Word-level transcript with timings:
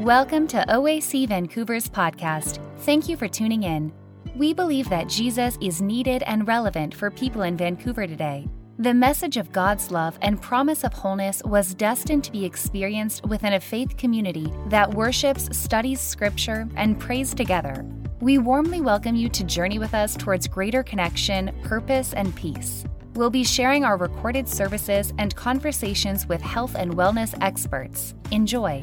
Welcome 0.00 0.46
to 0.46 0.64
OAC 0.66 1.28
Vancouver's 1.28 1.86
podcast. 1.86 2.58
Thank 2.78 3.06
you 3.06 3.18
for 3.18 3.28
tuning 3.28 3.64
in. 3.64 3.92
We 4.34 4.54
believe 4.54 4.88
that 4.88 5.10
Jesus 5.10 5.58
is 5.60 5.82
needed 5.82 6.22
and 6.22 6.48
relevant 6.48 6.94
for 6.94 7.10
people 7.10 7.42
in 7.42 7.54
Vancouver 7.54 8.06
today. 8.06 8.48
The 8.78 8.94
message 8.94 9.36
of 9.36 9.52
God's 9.52 9.90
love 9.90 10.18
and 10.22 10.40
promise 10.40 10.84
of 10.84 10.94
wholeness 10.94 11.42
was 11.44 11.74
destined 11.74 12.24
to 12.24 12.32
be 12.32 12.46
experienced 12.46 13.26
within 13.26 13.52
a 13.52 13.60
faith 13.60 13.98
community 13.98 14.50
that 14.68 14.94
worships, 14.94 15.54
studies 15.54 16.00
scripture, 16.00 16.66
and 16.76 16.98
prays 16.98 17.34
together. 17.34 17.84
We 18.20 18.38
warmly 18.38 18.80
welcome 18.80 19.16
you 19.16 19.28
to 19.28 19.44
journey 19.44 19.78
with 19.78 19.92
us 19.92 20.16
towards 20.16 20.48
greater 20.48 20.82
connection, 20.82 21.54
purpose, 21.62 22.14
and 22.14 22.34
peace. 22.34 22.86
We'll 23.16 23.28
be 23.28 23.44
sharing 23.44 23.84
our 23.84 23.98
recorded 23.98 24.48
services 24.48 25.12
and 25.18 25.36
conversations 25.36 26.26
with 26.26 26.40
health 26.40 26.74
and 26.74 26.96
wellness 26.96 27.36
experts. 27.42 28.14
Enjoy. 28.30 28.82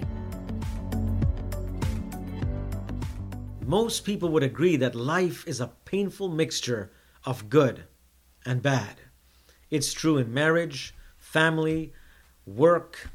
Most 3.67 4.05
people 4.05 4.29
would 4.29 4.43
agree 4.43 4.77
that 4.77 4.95
life 4.95 5.45
is 5.45 5.59
a 5.59 5.73
painful 5.83 6.29
mixture 6.29 6.89
of 7.25 7.49
good 7.49 7.83
and 8.45 8.61
bad. 8.61 8.95
It's 9.69 9.91
true 9.91 10.17
in 10.17 10.33
marriage, 10.33 10.95
family, 11.17 11.91
work, 12.45 13.09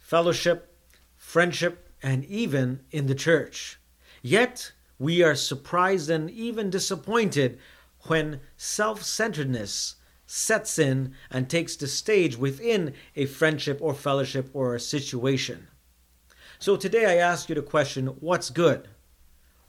fellowship, 0.00 0.74
friendship, 1.14 1.90
and 2.02 2.24
even 2.24 2.80
in 2.90 3.06
the 3.06 3.14
church. 3.14 3.78
Yet, 4.22 4.72
we 4.98 5.22
are 5.22 5.34
surprised 5.34 6.08
and 6.08 6.30
even 6.30 6.70
disappointed 6.70 7.58
when 8.04 8.40
self 8.56 9.02
centeredness 9.02 9.96
sets 10.26 10.78
in 10.78 11.12
and 11.30 11.50
takes 11.50 11.76
the 11.76 11.86
stage 11.86 12.38
within 12.38 12.94
a 13.14 13.26
friendship 13.26 13.76
or 13.82 13.92
fellowship 13.92 14.48
or 14.54 14.74
a 14.74 14.80
situation. 14.80 15.68
So 16.58 16.76
today 16.76 17.04
I 17.04 17.16
ask 17.16 17.50
you 17.50 17.54
the 17.54 17.60
question 17.60 18.06
what's 18.06 18.48
good? 18.48 18.88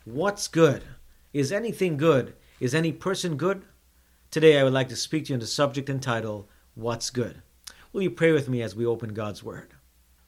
What's 0.05 0.47
good? 0.47 0.83
Is 1.33 1.51
anything 1.51 1.97
good? 1.97 2.35
Is 2.59 2.75
any 2.75 2.91
person 2.91 3.37
good? 3.37 3.65
Today 4.29 4.59
I 4.59 4.63
would 4.63 4.71
like 4.71 4.89
to 4.89 4.95
speak 4.95 5.25
to 5.25 5.29
you 5.29 5.37
on 5.37 5.39
the 5.39 5.47
subject 5.47 5.89
entitled 5.89 6.47
What's 6.75 7.09
Good? 7.09 7.41
Will 7.91 8.03
you 8.03 8.11
pray 8.11 8.31
with 8.31 8.47
me 8.47 8.61
as 8.61 8.75
we 8.75 8.85
open 8.85 9.15
God's 9.15 9.41
Word? 9.43 9.73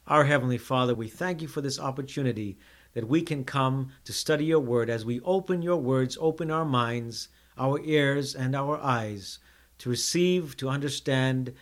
Our 0.07 0.25
Heavenly 0.25 0.57
Father, 0.57 0.95
we 0.95 1.07
thank 1.07 1.43
you 1.43 1.47
for 1.47 1.61
this 1.61 1.79
opportunity 1.79 2.57
that 2.95 3.07
we 3.07 3.21
can 3.21 3.43
come 3.43 3.91
to 4.05 4.13
study 4.13 4.45
your 4.45 4.61
Word 4.61 4.89
as 4.89 5.05
we 5.05 5.19
open 5.19 5.61
your 5.61 5.77
words, 5.77 6.17
open 6.19 6.49
our 6.49 6.65
minds, 6.65 7.29
our 7.55 7.79
ears, 7.83 8.33
and 8.33 8.55
our 8.55 8.79
eyes 8.79 9.37
to 9.77 9.91
receive, 9.91 10.57
to 10.57 10.69
understand, 10.69 11.53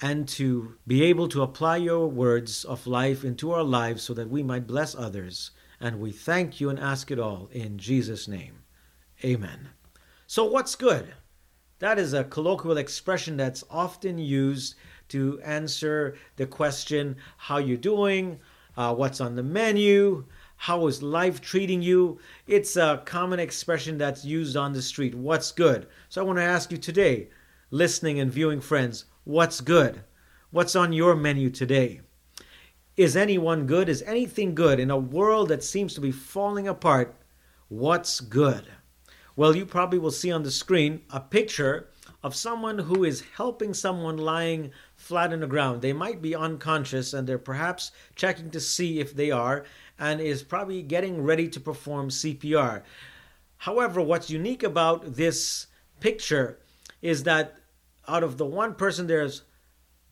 and 0.00 0.26
to 0.28 0.76
be 0.86 1.02
able 1.02 1.28
to 1.28 1.42
apply 1.42 1.76
your 1.76 2.06
words 2.06 2.64
of 2.64 2.86
life 2.86 3.24
into 3.24 3.52
our 3.52 3.62
lives 3.62 4.02
so 4.02 4.14
that 4.14 4.30
we 4.30 4.42
might 4.42 4.66
bless 4.66 4.94
others. 4.94 5.50
And 5.80 6.00
we 6.00 6.12
thank 6.12 6.60
you 6.60 6.70
and 6.70 6.78
ask 6.78 7.10
it 7.10 7.18
all 7.18 7.48
in 7.52 7.78
Jesus' 7.78 8.26
name. 8.26 8.64
Amen. 9.24 9.68
So, 10.26 10.44
what's 10.44 10.74
good? 10.74 11.14
That 11.78 11.98
is 11.98 12.12
a 12.12 12.24
colloquial 12.24 12.76
expression 12.76 13.36
that's 13.36 13.64
often 13.70 14.18
used 14.18 14.74
to 15.08 15.40
answer 15.42 16.16
the 16.36 16.46
question, 16.46 17.16
How 17.36 17.58
you 17.58 17.76
doing? 17.76 18.40
Uh, 18.76 18.94
what's 18.94 19.20
on 19.20 19.36
the 19.36 19.42
menu? 19.42 20.24
How 20.56 20.86
is 20.88 21.02
life 21.02 21.40
treating 21.40 21.82
you? 21.82 22.18
It's 22.48 22.76
a 22.76 23.02
common 23.04 23.38
expression 23.38 23.96
that's 23.96 24.24
used 24.24 24.56
on 24.56 24.72
the 24.72 24.82
street. 24.82 25.14
What's 25.14 25.52
good? 25.52 25.86
So 26.08 26.20
I 26.20 26.24
want 26.24 26.38
to 26.38 26.44
ask 26.44 26.72
you 26.72 26.78
today, 26.78 27.28
listening 27.70 28.18
and 28.18 28.32
viewing 28.32 28.60
friends, 28.60 29.04
what's 29.24 29.60
good? 29.60 30.02
What's 30.50 30.74
on 30.74 30.92
your 30.92 31.14
menu 31.14 31.50
today? 31.50 32.00
Is 32.98 33.16
anyone 33.16 33.66
good? 33.66 33.88
Is 33.88 34.02
anything 34.02 34.56
good 34.56 34.80
in 34.80 34.90
a 34.90 34.98
world 34.98 35.50
that 35.50 35.62
seems 35.62 35.94
to 35.94 36.00
be 36.00 36.10
falling 36.10 36.66
apart? 36.66 37.14
What's 37.68 38.18
good? 38.18 38.64
Well, 39.36 39.54
you 39.54 39.66
probably 39.66 40.00
will 40.00 40.10
see 40.10 40.32
on 40.32 40.42
the 40.42 40.50
screen 40.50 41.02
a 41.10 41.20
picture 41.20 41.90
of 42.24 42.34
someone 42.34 42.76
who 42.76 43.04
is 43.04 43.22
helping 43.36 43.72
someone 43.72 44.16
lying 44.16 44.72
flat 44.96 45.32
on 45.32 45.38
the 45.38 45.46
ground. 45.46 45.80
They 45.80 45.92
might 45.92 46.20
be 46.20 46.34
unconscious 46.34 47.14
and 47.14 47.24
they're 47.24 47.38
perhaps 47.38 47.92
checking 48.16 48.50
to 48.50 48.58
see 48.58 48.98
if 48.98 49.14
they 49.14 49.30
are 49.30 49.64
and 50.00 50.20
is 50.20 50.42
probably 50.42 50.82
getting 50.82 51.22
ready 51.22 51.46
to 51.50 51.60
perform 51.60 52.08
CPR. 52.08 52.82
However, 53.58 54.02
what's 54.02 54.28
unique 54.28 54.64
about 54.64 55.14
this 55.14 55.68
picture 56.00 56.58
is 57.00 57.22
that 57.22 57.58
out 58.08 58.24
of 58.24 58.38
the 58.38 58.46
one 58.46 58.74
person, 58.74 59.06
there's 59.06 59.42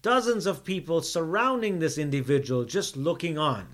dozens 0.07 0.47
of 0.47 0.63
people 0.63 1.03
surrounding 1.03 1.81
this 1.81 1.99
individual 1.99 2.65
just 2.65 2.97
looking 2.97 3.37
on. 3.37 3.67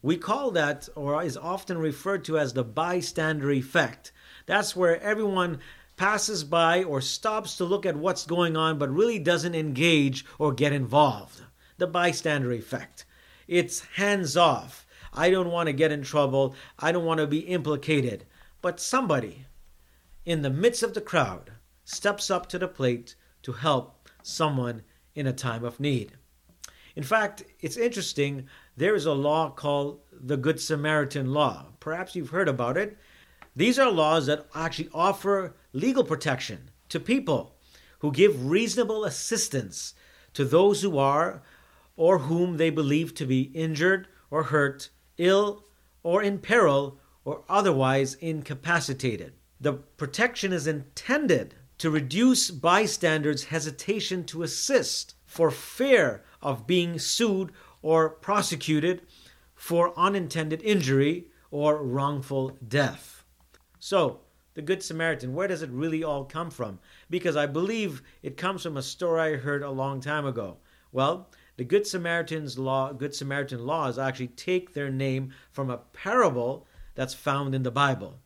We 0.00 0.16
call 0.16 0.50
that, 0.52 0.88
or 0.96 1.22
is 1.22 1.36
often 1.36 1.76
referred 1.76 2.24
to 2.24 2.38
as 2.38 2.54
the 2.54 2.64
bystander 2.64 3.50
effect. 3.50 4.10
That's 4.46 4.74
where 4.74 4.98
everyone 5.02 5.58
passes 5.98 6.44
by 6.44 6.82
or 6.82 7.02
stops 7.02 7.58
to 7.58 7.66
look 7.66 7.84
at 7.84 7.94
what's 7.94 8.24
going 8.24 8.56
on 8.56 8.78
but 8.78 8.88
really 8.88 9.18
doesn't 9.18 9.54
engage 9.54 10.24
or 10.38 10.54
get 10.54 10.72
involved. 10.72 11.42
The 11.76 11.86
bystander 11.86 12.52
effect. 12.52 13.04
It's 13.46 13.80
hands 13.96 14.38
off. 14.38 14.86
I 15.12 15.28
don't 15.28 15.50
want 15.50 15.66
to 15.66 15.74
get 15.74 15.92
in 15.92 16.02
trouble. 16.02 16.54
I 16.78 16.90
don't 16.90 17.04
want 17.04 17.20
to 17.20 17.26
be 17.26 17.40
implicated. 17.40 18.24
But 18.62 18.80
somebody 18.80 19.44
in 20.24 20.40
the 20.40 20.48
midst 20.48 20.82
of 20.82 20.94
the 20.94 21.02
crowd 21.02 21.52
steps 21.84 22.30
up 22.30 22.48
to 22.48 22.58
the 22.58 22.66
plate 22.66 23.14
to 23.42 23.52
help 23.52 24.08
someone 24.22 24.84
in 25.14 25.26
a 25.26 25.32
time 25.32 25.64
of 25.64 25.80
need. 25.80 26.12
In 26.96 27.02
fact, 27.02 27.44
it's 27.60 27.76
interesting, 27.76 28.48
there 28.76 28.94
is 28.94 29.06
a 29.06 29.12
law 29.12 29.50
called 29.50 30.00
the 30.12 30.36
Good 30.36 30.60
Samaritan 30.60 31.32
Law. 31.32 31.66
Perhaps 31.78 32.16
you've 32.16 32.30
heard 32.30 32.48
about 32.48 32.76
it. 32.76 32.98
These 33.54 33.78
are 33.78 33.90
laws 33.90 34.26
that 34.26 34.46
actually 34.54 34.88
offer 34.92 35.54
legal 35.72 36.04
protection 36.04 36.70
to 36.88 37.00
people 37.00 37.56
who 38.00 38.12
give 38.12 38.50
reasonable 38.50 39.04
assistance 39.04 39.94
to 40.34 40.44
those 40.44 40.82
who 40.82 40.98
are 40.98 41.42
or 41.96 42.18
whom 42.18 42.56
they 42.56 42.70
believe 42.70 43.14
to 43.14 43.26
be 43.26 43.42
injured 43.54 44.08
or 44.30 44.44
hurt, 44.44 44.90
ill 45.18 45.64
or 46.02 46.22
in 46.22 46.38
peril, 46.38 46.98
or 47.24 47.44
otherwise 47.48 48.14
incapacitated. 48.14 49.34
The 49.60 49.74
protection 49.74 50.52
is 50.52 50.66
intended 50.66 51.54
to 51.80 51.90
reduce 51.90 52.50
bystanders' 52.50 53.44
hesitation 53.44 54.22
to 54.22 54.42
assist 54.42 55.14
for 55.24 55.50
fear 55.50 56.22
of 56.42 56.66
being 56.66 56.98
sued 56.98 57.50
or 57.80 58.10
prosecuted 58.10 59.00
for 59.54 59.98
unintended 59.98 60.62
injury 60.62 61.28
or 61.50 61.82
wrongful 61.82 62.54
death. 62.68 63.24
So, 63.78 64.20
the 64.52 64.60
Good 64.60 64.82
Samaritan, 64.82 65.32
where 65.32 65.48
does 65.48 65.62
it 65.62 65.70
really 65.70 66.04
all 66.04 66.26
come 66.26 66.50
from? 66.50 66.80
Because 67.08 67.34
I 67.34 67.46
believe 67.46 68.02
it 68.22 68.36
comes 68.36 68.62
from 68.62 68.76
a 68.76 68.82
story 68.82 69.20
I 69.20 69.36
heard 69.36 69.62
a 69.62 69.70
long 69.70 70.02
time 70.02 70.26
ago. 70.26 70.58
Well, 70.92 71.30
the 71.56 71.64
Good 71.64 71.86
Samaritan's 71.86 72.58
law, 72.58 72.92
Good 72.92 73.14
Samaritan 73.14 73.64
laws 73.64 73.98
actually 73.98 74.28
take 74.28 74.74
their 74.74 74.90
name 74.90 75.32
from 75.50 75.70
a 75.70 75.78
parable 75.78 76.66
that's 76.94 77.14
found 77.14 77.54
in 77.54 77.62
the 77.62 77.70
Bible, 77.70 78.18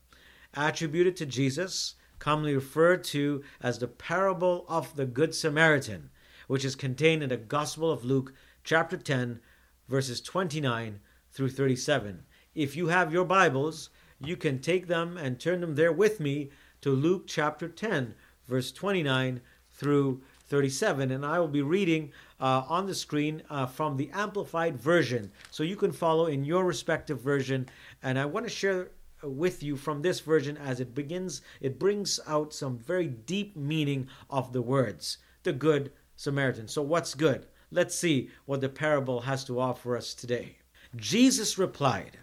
attributed 0.55 1.15
to 1.19 1.27
Jesus, 1.27 1.95
commonly 2.25 2.55
referred 2.55 3.05
to 3.05 3.45
as 3.61 3.79
the 3.79 3.87
parable 3.87 4.65
of 4.67 4.97
the 4.97 5.05
Good 5.05 5.35
Samaritan, 5.35 6.09
which 6.47 6.65
is 6.65 6.75
contained 6.75 7.23
in 7.23 7.29
the 7.29 7.37
Gospel 7.37 7.93
of 7.93 8.03
Luke, 8.03 8.33
chapter 8.65 8.97
10, 8.97 9.41
verses 9.89 10.23
29 10.23 11.01
through 11.31 11.51
37. 11.51 12.25
If 12.55 12.77
you 12.77 12.87
have 12.87 13.13
your 13.13 13.27
Bibles, 13.27 13.91
you 14.19 14.39
can 14.39 14.59
take 14.59 14.87
them 14.87 15.19
and 15.19 15.39
turn 15.39 15.61
them 15.61 15.75
there 15.75 15.93
with 15.93 16.19
me 16.19 16.49
to 16.81 16.93
Luke 16.93 17.25
chapter 17.27 17.69
10, 17.69 18.15
verse 18.49 18.73
29 18.73 19.43
through 19.71 20.23
37. 20.47 21.11
And 21.11 21.27
I 21.27 21.39
will 21.39 21.49
be 21.49 21.61
reading 21.61 22.11
uh, 22.41 22.63
on 22.67 22.87
the 22.87 22.95
screen 22.95 23.43
uh, 23.51 23.67
from 23.67 23.99
the 23.99 24.09
Amplified 24.15 24.79
Version. 24.79 25.31
So 25.51 25.63
you 25.63 25.77
can 25.77 25.93
follow 25.93 26.25
in 26.25 26.47
your 26.47 26.65
respective 26.65 27.21
version. 27.21 27.69
And 28.03 28.19
I 28.19 28.25
want 28.25 28.47
to 28.47 28.51
share 28.51 28.89
with 29.25 29.63
you 29.63 29.77
from 29.77 30.03
this 30.03 30.21
version 30.21 30.57
as 30.57 30.81
it 30.81 30.95
begins, 30.95 31.43
it 31.61 31.79
brings 31.79 32.21
out 32.27 32.53
some 32.53 32.79
very 32.79 33.09
deep 33.09 33.57
meaning 33.57 34.09
of 34.31 34.53
the 34.53 34.63
words, 34.63 35.19
the 35.43 35.53
Good 35.53 35.93
Samaritan. 36.17 36.69
So, 36.69 36.83
what's 36.83 37.15
good? 37.15 37.47
Let's 37.71 37.95
see 37.95 38.31
what 38.47 38.61
the 38.61 38.69
parable 38.69 39.23
has 39.23 39.45
to 39.47 39.59
offer 39.59 39.97
us 39.97 40.15
today. 40.15 40.59
Jesus 40.97 41.59
replied, 41.59 42.19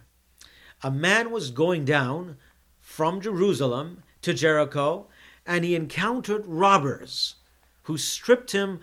a 0.82 0.90
man 0.90 1.30
was 1.30 1.52
going 1.52 1.84
down 1.84 2.36
from 2.80 3.20
Jerusalem 3.20 4.02
to 4.22 4.34
Jericho, 4.34 5.06
and 5.46 5.64
he 5.64 5.76
encountered 5.76 6.46
robbers 6.46 7.36
who 7.84 7.96
stripped 7.96 8.50
him 8.50 8.80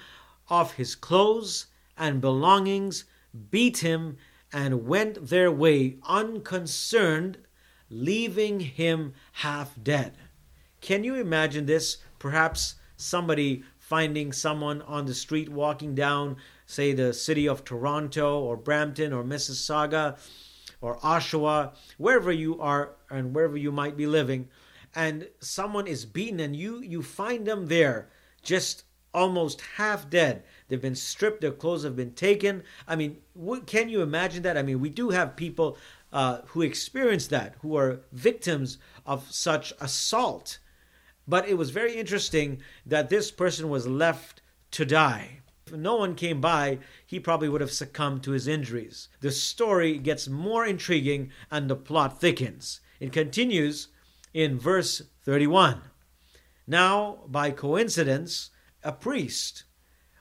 of 0.48 0.74
his 0.74 0.96
clothes 0.96 1.68
and 1.98 2.22
belongings, 2.22 3.04
beat 3.52 3.80
him, 3.80 4.18
and 4.54 4.88
went 4.88 5.28
their 5.28 5.52
way 5.52 5.98
unconcerned, 6.04 7.38
leaving 7.90 8.60
him 8.60 9.14
half 9.34 9.74
dead. 9.82 10.14
Can 10.82 11.04
you 11.04 11.16
imagine 11.16 11.66
this? 11.66 11.98
Perhaps 12.20 12.76
somebody 12.96 13.64
finding 13.78 14.32
someone 14.32 14.82
on 14.84 15.06
the 15.06 15.14
street 15.14 15.50
walking 15.50 15.96
down, 15.96 16.38
say, 16.66 16.94
the 16.94 17.14
city 17.14 17.48
of 17.48 17.64
Toronto 17.64 18.40
or 18.40 18.56
Brampton 18.56 19.12
or 19.12 19.24
Mississauga 19.24 20.18
or 20.82 20.98
Oshawa, 21.00 21.74
wherever 21.98 22.32
you 22.32 22.60
are 22.62 22.92
and 23.10 23.34
wherever 23.34 23.58
you 23.58 23.72
might 23.72 23.98
be 23.98 24.08
living, 24.08 24.48
and 24.96 25.28
someone 25.40 25.88
is 25.88 26.06
beaten 26.06 26.40
and 26.40 26.56
you 26.56 26.82
you 26.82 27.02
find 27.02 27.46
them 27.46 27.68
there 27.68 28.10
just 28.42 28.84
almost 29.14 29.62
half 29.78 30.10
dead. 30.10 30.44
They've 30.68 30.82
been 30.82 30.96
stripped, 30.96 31.42
their 31.42 31.52
clothes 31.52 31.84
have 31.84 31.96
been 31.96 32.14
taken. 32.14 32.64
I 32.88 32.96
mean, 32.96 33.18
what, 33.34 33.66
can 33.66 33.90
you 33.90 34.02
imagine 34.02 34.44
that? 34.44 34.58
I 34.58 34.62
mean, 34.62 34.80
we 34.80 34.90
do 34.90 35.10
have 35.10 35.36
people 35.36 35.78
uh, 36.12 36.40
who 36.48 36.62
experience 36.62 37.28
that, 37.28 37.56
who 37.62 37.76
are 37.76 38.02
victims 38.12 38.78
of 39.06 39.32
such 39.32 39.74
assault. 39.80 40.60
But 41.28 41.48
it 41.48 41.58
was 41.58 41.70
very 41.70 41.96
interesting 41.96 42.62
that 42.86 43.10
this 43.10 43.32
person 43.32 43.70
was 43.70 43.88
left 43.88 44.42
to 44.72 44.86
die. 44.86 45.42
If 45.68 45.74
no 45.74 45.98
one 45.98 46.16
came 46.16 46.42
by, 46.42 46.80
he 47.06 47.20
probably 47.20 47.48
would 47.48 47.62
have 47.62 47.72
succumbed 47.72 48.24
to 48.24 48.32
his 48.32 48.48
injuries. 48.48 49.10
The 49.22 49.32
story 49.32 50.00
gets 50.00 50.28
more 50.28 50.66
intriguing 50.66 51.32
and 51.52 51.70
the 51.70 51.76
plot 51.76 52.20
thickens. 52.20 52.82
It 53.00 53.14
continues 53.14 53.90
in 54.34 54.58
verse 54.58 55.04
31. 55.24 55.82
Now, 56.66 57.20
by 57.28 57.52
coincidence, 57.52 58.50
a 58.84 58.92
priest 58.92 59.64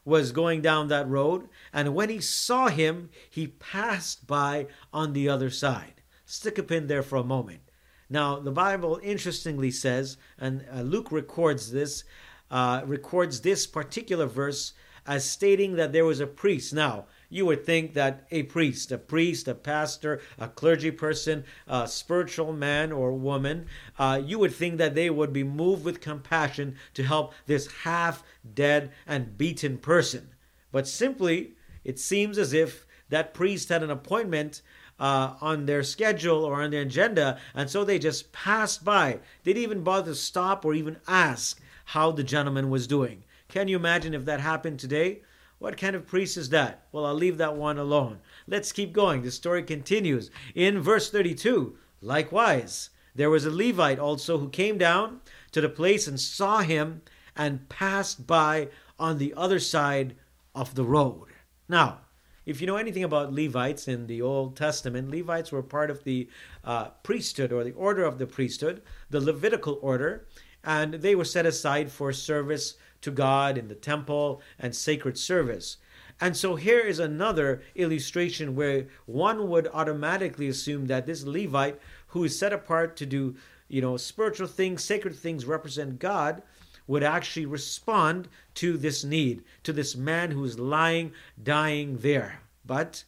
was 0.08 0.32
going 0.32 0.62
down 0.62 0.88
that 0.88 1.06
road, 1.06 1.50
and 1.70 1.94
when 1.94 2.08
he 2.08 2.18
saw 2.18 2.68
him, 2.68 3.10
he 3.28 3.46
passed 3.46 4.26
by 4.26 4.66
on 4.90 5.12
the 5.12 5.28
other 5.28 5.50
side. 5.50 6.00
Stick 6.24 6.56
a 6.56 6.62
pin 6.62 6.86
there 6.86 7.02
for 7.02 7.16
a 7.16 7.24
moment. 7.24 7.60
Now, 8.08 8.38
the 8.38 8.50
Bible 8.50 8.98
interestingly 9.02 9.70
says, 9.70 10.16
and 10.38 10.64
uh, 10.72 10.80
Luke 10.80 11.12
records 11.12 11.72
this, 11.72 12.04
uh, 12.50 12.80
records 12.86 13.42
this 13.42 13.66
particular 13.66 14.24
verse 14.24 14.72
as 15.06 15.30
stating 15.30 15.76
that 15.76 15.92
there 15.92 16.06
was 16.06 16.20
a 16.20 16.26
priest. 16.26 16.72
Now, 16.72 17.04
you 17.28 17.44
would 17.46 17.64
think 17.64 17.94
that 17.94 18.26
a 18.30 18.44
priest, 18.44 18.90
a 18.90 18.98
priest, 18.98 19.48
a 19.48 19.54
pastor, 19.54 20.20
a 20.38 20.48
clergy 20.48 20.90
person, 20.90 21.44
a 21.66 21.86
spiritual 21.86 22.52
man 22.52 22.92
or 22.92 23.12
woman, 23.12 23.66
uh, 23.98 24.20
you 24.24 24.38
would 24.38 24.54
think 24.54 24.78
that 24.78 24.94
they 24.94 25.10
would 25.10 25.32
be 25.32 25.44
moved 25.44 25.84
with 25.84 26.00
compassion 26.00 26.76
to 26.94 27.02
help 27.02 27.34
this 27.46 27.70
half 27.82 28.22
dead 28.54 28.90
and 29.06 29.36
beaten 29.36 29.78
person. 29.78 30.30
But 30.72 30.86
simply, 30.86 31.54
it 31.84 31.98
seems 31.98 32.38
as 32.38 32.52
if 32.52 32.86
that 33.08 33.34
priest 33.34 33.68
had 33.68 33.82
an 33.82 33.90
appointment 33.90 34.62
uh, 35.00 35.34
on 35.40 35.66
their 35.66 35.82
schedule 35.82 36.44
or 36.44 36.62
on 36.62 36.70
their 36.70 36.82
agenda, 36.82 37.38
and 37.54 37.70
so 37.70 37.84
they 37.84 37.98
just 37.98 38.32
passed 38.32 38.84
by. 38.84 39.20
They 39.44 39.52
didn't 39.52 39.62
even 39.62 39.84
bother 39.84 40.12
to 40.12 40.14
stop 40.14 40.64
or 40.64 40.74
even 40.74 40.98
ask 41.06 41.60
how 41.86 42.10
the 42.10 42.24
gentleman 42.24 42.68
was 42.68 42.86
doing. 42.86 43.24
Can 43.48 43.68
you 43.68 43.76
imagine 43.76 44.12
if 44.12 44.24
that 44.26 44.40
happened 44.40 44.78
today? 44.78 45.22
What 45.58 45.76
kind 45.76 45.96
of 45.96 46.06
priest 46.06 46.36
is 46.36 46.50
that? 46.50 46.86
Well, 46.92 47.04
I'll 47.04 47.14
leave 47.14 47.38
that 47.38 47.56
one 47.56 47.78
alone. 47.78 48.20
Let's 48.46 48.70
keep 48.70 48.92
going. 48.92 49.22
The 49.22 49.30
story 49.30 49.62
continues. 49.62 50.30
In 50.54 50.80
verse 50.80 51.10
32, 51.10 51.76
likewise, 52.00 52.90
there 53.14 53.30
was 53.30 53.44
a 53.44 53.50
Levite 53.50 53.98
also 53.98 54.38
who 54.38 54.48
came 54.48 54.78
down 54.78 55.20
to 55.52 55.60
the 55.60 55.68
place 55.68 56.06
and 56.06 56.20
saw 56.20 56.60
him 56.60 57.02
and 57.34 57.68
passed 57.68 58.26
by 58.26 58.68
on 58.98 59.18
the 59.18 59.34
other 59.36 59.58
side 59.58 60.14
of 60.54 60.74
the 60.74 60.84
road. 60.84 61.28
Now, 61.68 62.00
if 62.46 62.60
you 62.60 62.66
know 62.66 62.76
anything 62.76 63.04
about 63.04 63.32
Levites 63.32 63.88
in 63.88 64.06
the 64.06 64.22
Old 64.22 64.56
Testament, 64.56 65.10
Levites 65.10 65.52
were 65.52 65.62
part 65.62 65.90
of 65.90 66.04
the 66.04 66.28
uh, 66.64 66.88
priesthood 67.02 67.52
or 67.52 67.62
the 67.62 67.72
order 67.72 68.04
of 68.04 68.18
the 68.18 68.26
priesthood, 68.26 68.80
the 69.10 69.20
Levitical 69.20 69.78
order, 69.82 70.26
and 70.64 70.94
they 70.94 71.14
were 71.14 71.24
set 71.24 71.44
aside 71.44 71.90
for 71.90 72.12
service 72.12 72.76
to 73.02 73.10
God 73.10 73.56
in 73.56 73.68
the 73.68 73.74
temple 73.74 74.40
and 74.58 74.74
sacred 74.74 75.18
service. 75.18 75.76
And 76.20 76.36
so 76.36 76.56
here 76.56 76.80
is 76.80 76.98
another 76.98 77.62
illustration 77.74 78.56
where 78.56 78.88
one 79.06 79.48
would 79.48 79.68
automatically 79.72 80.48
assume 80.48 80.86
that 80.86 81.06
this 81.06 81.24
Levite, 81.24 81.80
who 82.08 82.24
is 82.24 82.38
set 82.38 82.52
apart 82.52 82.96
to 82.96 83.06
do, 83.06 83.36
you 83.68 83.80
know, 83.80 83.96
spiritual 83.96 84.48
things, 84.48 84.82
sacred 84.82 85.14
things, 85.14 85.44
represent 85.44 86.00
God, 86.00 86.42
would 86.88 87.04
actually 87.04 87.46
respond 87.46 88.28
to 88.54 88.76
this 88.76 89.04
need, 89.04 89.44
to 89.62 89.72
this 89.72 89.94
man 89.94 90.30
who 90.32 90.42
is 90.44 90.58
lying, 90.58 91.12
dying 91.40 91.98
there. 91.98 92.40
But 92.64 93.04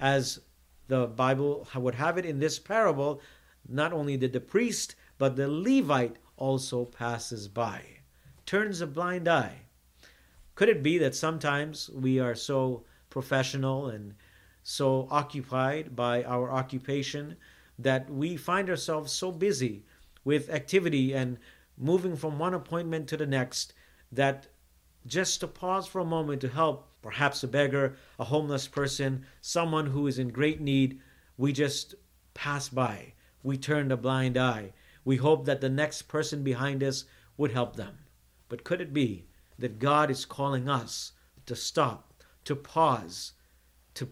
as 0.00 0.40
the 0.88 1.06
Bible 1.06 1.68
would 1.74 1.96
have 1.96 2.16
it 2.16 2.24
in 2.24 2.38
this 2.38 2.58
parable, 2.58 3.20
not 3.68 3.92
only 3.92 4.16
did 4.16 4.32
the 4.32 4.40
priest, 4.40 4.94
but 5.18 5.36
the 5.36 5.48
Levite 5.48 6.16
also 6.36 6.84
passes 6.84 7.48
by 7.48 7.95
turns 8.46 8.80
a 8.80 8.86
blind 8.86 9.28
eye. 9.28 9.62
Could 10.54 10.68
it 10.68 10.82
be 10.82 10.98
that 10.98 11.14
sometimes 11.14 11.90
we 11.90 12.20
are 12.20 12.34
so 12.34 12.84
professional 13.10 13.88
and 13.88 14.14
so 14.62 15.08
occupied 15.10 15.94
by 15.94 16.24
our 16.24 16.50
occupation 16.50 17.36
that 17.78 18.08
we 18.08 18.36
find 18.36 18.70
ourselves 18.70 19.12
so 19.12 19.30
busy 19.30 19.84
with 20.24 20.48
activity 20.48 21.12
and 21.12 21.38
moving 21.76 22.16
from 22.16 22.38
one 22.38 22.54
appointment 22.54 23.08
to 23.08 23.16
the 23.16 23.26
next 23.26 23.74
that 24.10 24.46
just 25.06 25.40
to 25.40 25.46
pause 25.46 25.86
for 25.86 26.00
a 26.00 26.04
moment 26.04 26.40
to 26.40 26.48
help 26.48 26.88
perhaps 27.02 27.42
a 27.42 27.48
beggar, 27.48 27.96
a 28.18 28.24
homeless 28.24 28.66
person, 28.66 29.24
someone 29.40 29.86
who 29.86 30.06
is 30.06 30.18
in 30.18 30.28
great 30.28 30.60
need, 30.60 31.00
we 31.36 31.52
just 31.52 31.94
pass 32.34 32.68
by. 32.68 33.12
We 33.42 33.56
turn 33.56 33.92
a 33.92 33.96
blind 33.96 34.36
eye. 34.36 34.72
We 35.04 35.16
hope 35.16 35.44
that 35.44 35.60
the 35.60 35.68
next 35.68 36.02
person 36.02 36.42
behind 36.42 36.82
us 36.82 37.04
would 37.36 37.52
help 37.52 37.76
them. 37.76 37.98
But 38.48 38.64
could 38.64 38.80
it 38.80 38.92
be 38.92 39.26
that 39.58 39.78
God 39.78 40.10
is 40.10 40.24
calling 40.24 40.68
us 40.68 41.12
to 41.46 41.56
stop, 41.56 42.12
to 42.44 42.54
pause, 42.54 43.32
to 43.94 44.08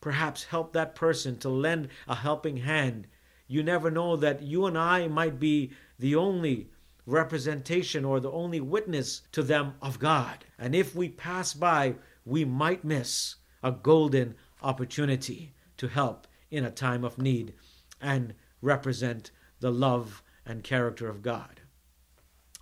perhaps 0.00 0.44
help 0.44 0.72
that 0.72 0.94
person, 0.94 1.38
to 1.38 1.48
lend 1.48 1.88
a 2.06 2.14
helping 2.14 2.58
hand? 2.58 3.06
You 3.46 3.62
never 3.62 3.90
know 3.90 4.16
that 4.16 4.42
you 4.42 4.66
and 4.66 4.78
I 4.78 5.08
might 5.08 5.38
be 5.38 5.72
the 5.98 6.14
only 6.14 6.70
representation 7.06 8.04
or 8.04 8.20
the 8.20 8.30
only 8.30 8.60
witness 8.60 9.22
to 9.32 9.42
them 9.42 9.74
of 9.82 9.98
God. 9.98 10.44
And 10.58 10.74
if 10.74 10.94
we 10.94 11.08
pass 11.08 11.52
by, 11.52 11.96
we 12.24 12.44
might 12.44 12.84
miss 12.84 13.36
a 13.62 13.72
golden 13.72 14.34
opportunity 14.62 15.54
to 15.76 15.88
help 15.88 16.26
in 16.50 16.64
a 16.64 16.70
time 16.70 17.04
of 17.04 17.18
need 17.18 17.54
and 18.00 18.34
represent 18.62 19.30
the 19.60 19.70
love 19.70 20.22
and 20.46 20.62
character 20.62 21.08
of 21.08 21.22
God. 21.22 21.60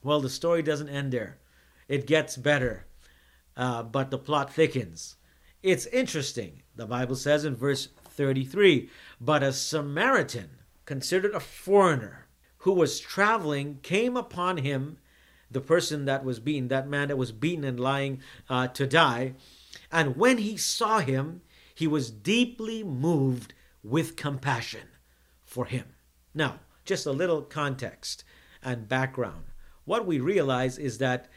Well, 0.03 0.21
the 0.21 0.31
story 0.31 0.63
doesn't 0.63 0.89
end 0.89 1.13
there. 1.13 1.39
It 1.89 2.07
gets 2.07 2.37
better, 2.37 2.87
uh, 3.57 3.85
but 3.85 4.11
the 4.11 4.19
plot 4.19 4.53
thickens. 4.53 5.17
It's 5.63 5.87
interesting. 5.87 6.63
The 6.75 6.87
Bible 6.87 7.17
says 7.17 7.45
in 7.45 7.55
verse 7.55 7.89
33 8.11 8.91
But 9.21 9.43
a 9.43 9.53
Samaritan, 9.53 10.51
considered 10.87 11.35
a 11.35 11.41
foreigner, 11.41 12.27
who 12.59 12.73
was 12.73 13.01
traveling, 13.01 13.79
came 13.83 14.17
upon 14.17 14.59
him, 14.59 14.99
the 15.51 15.61
person 15.61 16.05
that 16.07 16.25
was 16.25 16.41
beaten, 16.41 16.69
that 16.69 16.89
man 16.89 17.09
that 17.09 17.19
was 17.19 17.31
beaten 17.31 17.65
and 17.65 17.79
lying 17.79 18.21
uh, 18.49 18.69
to 18.69 18.87
die. 18.87 19.35
And 19.91 20.17
when 20.17 20.39
he 20.39 20.57
saw 20.57 21.01
him, 21.01 21.43
he 21.75 21.87
was 21.87 22.11
deeply 22.11 22.83
moved 22.83 23.55
with 23.83 24.17
compassion 24.17 24.89
for 25.45 25.67
him. 25.67 25.95
Now, 26.35 26.61
just 26.85 27.07
a 27.07 27.13
little 27.13 27.43
context 27.43 28.25
and 28.63 28.89
background 28.89 29.52
what 29.85 30.07
we 30.07 30.21
realize 30.21 30.79
is 30.79 30.99
that 30.99 31.29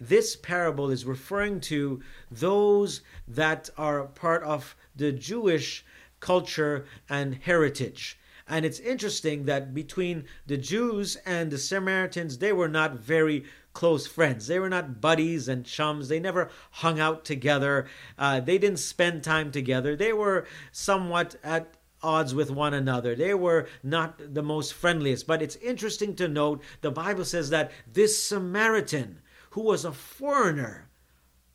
this 0.00 0.34
parable 0.34 0.90
is 0.90 1.04
referring 1.04 1.60
to 1.60 2.00
those 2.30 3.02
that 3.28 3.68
are 3.76 4.04
part 4.06 4.42
of 4.42 4.74
the 4.96 5.12
Jewish 5.12 5.84
culture 6.20 6.86
and 7.08 7.34
heritage. 7.34 8.18
And 8.48 8.64
it's 8.64 8.80
interesting 8.80 9.44
that 9.44 9.74
between 9.74 10.24
the 10.46 10.56
Jews 10.56 11.16
and 11.24 11.50
the 11.50 11.58
Samaritans, 11.58 12.38
they 12.38 12.52
were 12.52 12.68
not 12.68 12.94
very 12.94 13.44
close 13.72 14.06
friends. 14.06 14.48
They 14.48 14.58
were 14.58 14.68
not 14.68 15.00
buddies 15.00 15.46
and 15.48 15.64
chums. 15.64 16.08
They 16.08 16.18
never 16.18 16.50
hung 16.72 16.98
out 16.98 17.24
together. 17.24 17.86
Uh, 18.18 18.40
they 18.40 18.58
didn't 18.58 18.80
spend 18.80 19.22
time 19.22 19.52
together. 19.52 19.94
They 19.94 20.12
were 20.12 20.46
somewhat 20.72 21.36
at 21.44 21.74
odds 22.02 22.34
with 22.34 22.50
one 22.50 22.74
another. 22.74 23.14
They 23.14 23.34
were 23.34 23.68
not 23.82 24.34
the 24.34 24.42
most 24.42 24.74
friendliest. 24.74 25.26
But 25.26 25.42
it's 25.42 25.56
interesting 25.56 26.14
to 26.16 26.28
note 26.28 26.62
the 26.80 26.90
Bible 26.90 27.24
says 27.24 27.50
that 27.50 27.72
this 27.90 28.22
Samaritan, 28.22 29.20
who 29.50 29.62
was 29.62 29.84
a 29.84 29.92
foreigner, 29.92 30.88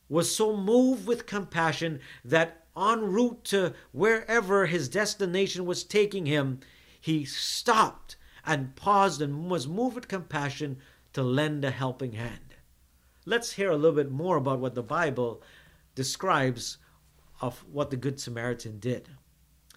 was 0.07 0.35
so 0.35 0.55
moved 0.55 1.07
with 1.07 1.25
compassion 1.25 1.99
that 2.23 2.65
en 2.77 3.01
route 3.01 3.43
to 3.45 3.73
wherever 3.91 4.65
his 4.65 4.89
destination 4.89 5.65
was 5.65 5.83
taking 5.83 6.25
him, 6.25 6.59
he 6.99 7.25
stopped 7.25 8.15
and 8.45 8.75
paused 8.75 9.21
and 9.21 9.49
was 9.49 9.67
moved 9.67 9.95
with 9.95 10.07
compassion 10.07 10.77
to 11.13 11.23
lend 11.23 11.63
a 11.65 11.71
helping 11.71 12.13
hand. 12.13 12.55
Let's 13.25 13.53
hear 13.53 13.71
a 13.71 13.75
little 13.75 13.95
bit 13.95 14.11
more 14.11 14.37
about 14.37 14.59
what 14.59 14.75
the 14.75 14.83
Bible 14.83 15.41
describes 15.95 16.77
of 17.41 17.63
what 17.71 17.89
the 17.89 17.97
Good 17.97 18.19
Samaritan 18.19 18.79
did. 18.79 19.09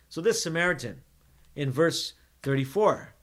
So 0.09 0.21
this 0.21 0.43
Samaritan 0.43 1.03
in 1.55 1.71
verse 1.71 2.15
34, 2.43 3.15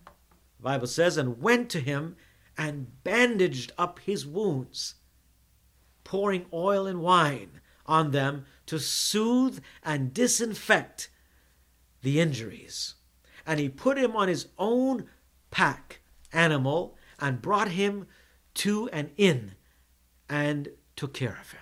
the 0.57 0.63
Bible 0.63 0.87
says, 0.87 1.17
and 1.17 1.41
went 1.41 1.69
to 1.71 1.79
him 1.79 2.15
and 2.57 3.03
bandaged 3.03 3.71
up 3.77 3.99
his 3.99 4.25
wounds, 4.25 4.95
pouring 6.03 6.45
oil 6.53 6.85
and 6.85 7.01
wine 7.01 7.59
on 7.85 8.11
them 8.11 8.45
to 8.67 8.79
soothe 8.79 9.61
and 9.83 10.13
disinfect 10.13 11.09
the 12.01 12.19
injuries. 12.19 12.95
and 13.45 13.59
he 13.59 13.69
put 13.69 13.97
him 13.97 14.15
on 14.15 14.27
his 14.27 14.47
own 14.57 15.07
pack 15.51 16.01
animal 16.33 16.97
and 17.19 17.41
brought 17.41 17.69
him 17.69 18.07
to 18.53 18.89
an 18.89 19.11
inn 19.17 19.53
and 20.27 20.69
took 20.95 21.13
care 21.13 21.37
of 21.39 21.51
him. 21.51 21.61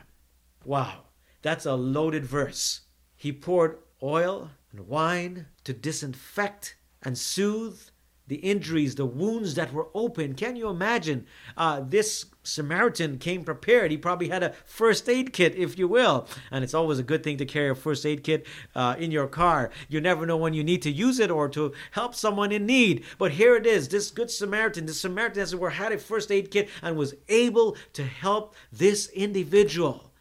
Wow, 0.63 1.03
that's 1.41 1.65
a 1.65 1.75
loaded 1.75 2.25
verse. 2.25 2.81
He 3.15 3.31
poured 3.31 3.79
oil 4.01 4.51
and 4.73 4.87
wine 4.87 5.45
to 5.63 5.73
disinfect 5.73 6.75
and 7.01 7.17
soothe 7.17 7.79
the 8.27 8.35
injuries, 8.37 8.95
the 8.95 9.05
wounds 9.05 9.55
that 9.55 9.73
were 9.73 9.89
open. 9.93 10.33
Can 10.33 10.55
you 10.55 10.69
imagine? 10.69 11.25
Uh, 11.57 11.81
this 11.81 12.25
Samaritan 12.43 13.17
came 13.17 13.43
prepared. 13.43 13.91
He 13.91 13.97
probably 13.97 14.29
had 14.29 14.43
a 14.43 14.53
first 14.65 15.09
aid 15.09 15.33
kit, 15.33 15.55
if 15.55 15.77
you 15.77 15.89
will. 15.89 16.27
And 16.49 16.63
it's 16.63 16.73
always 16.73 16.99
a 16.99 17.03
good 17.03 17.21
thing 17.21 17.37
to 17.37 17.45
carry 17.45 17.69
a 17.69 17.75
first 17.75 18.05
aid 18.05 18.23
kit 18.23 18.47
uh, 18.75 18.95
in 18.97 19.11
your 19.11 19.27
car. 19.27 19.71
You 19.89 19.99
never 19.99 20.25
know 20.25 20.37
when 20.37 20.53
you 20.53 20.63
need 20.63 20.81
to 20.83 20.91
use 20.91 21.19
it 21.19 21.31
or 21.31 21.49
to 21.49 21.73
help 21.91 22.15
someone 22.15 22.53
in 22.53 22.65
need. 22.65 23.03
But 23.17 23.33
here 23.33 23.57
it 23.57 23.65
is 23.65 23.89
this 23.89 24.09
Good 24.09 24.31
Samaritan, 24.31 24.85
this 24.85 25.01
Samaritan, 25.01 25.41
as 25.41 25.51
it 25.51 25.59
were, 25.59 25.71
had 25.71 25.91
a 25.91 25.97
first 25.97 26.31
aid 26.31 26.49
kit 26.49 26.69
and 26.81 26.95
was 26.95 27.15
able 27.27 27.75
to 27.91 28.05
help 28.05 28.55
this 28.71 29.09
individual, 29.09 30.13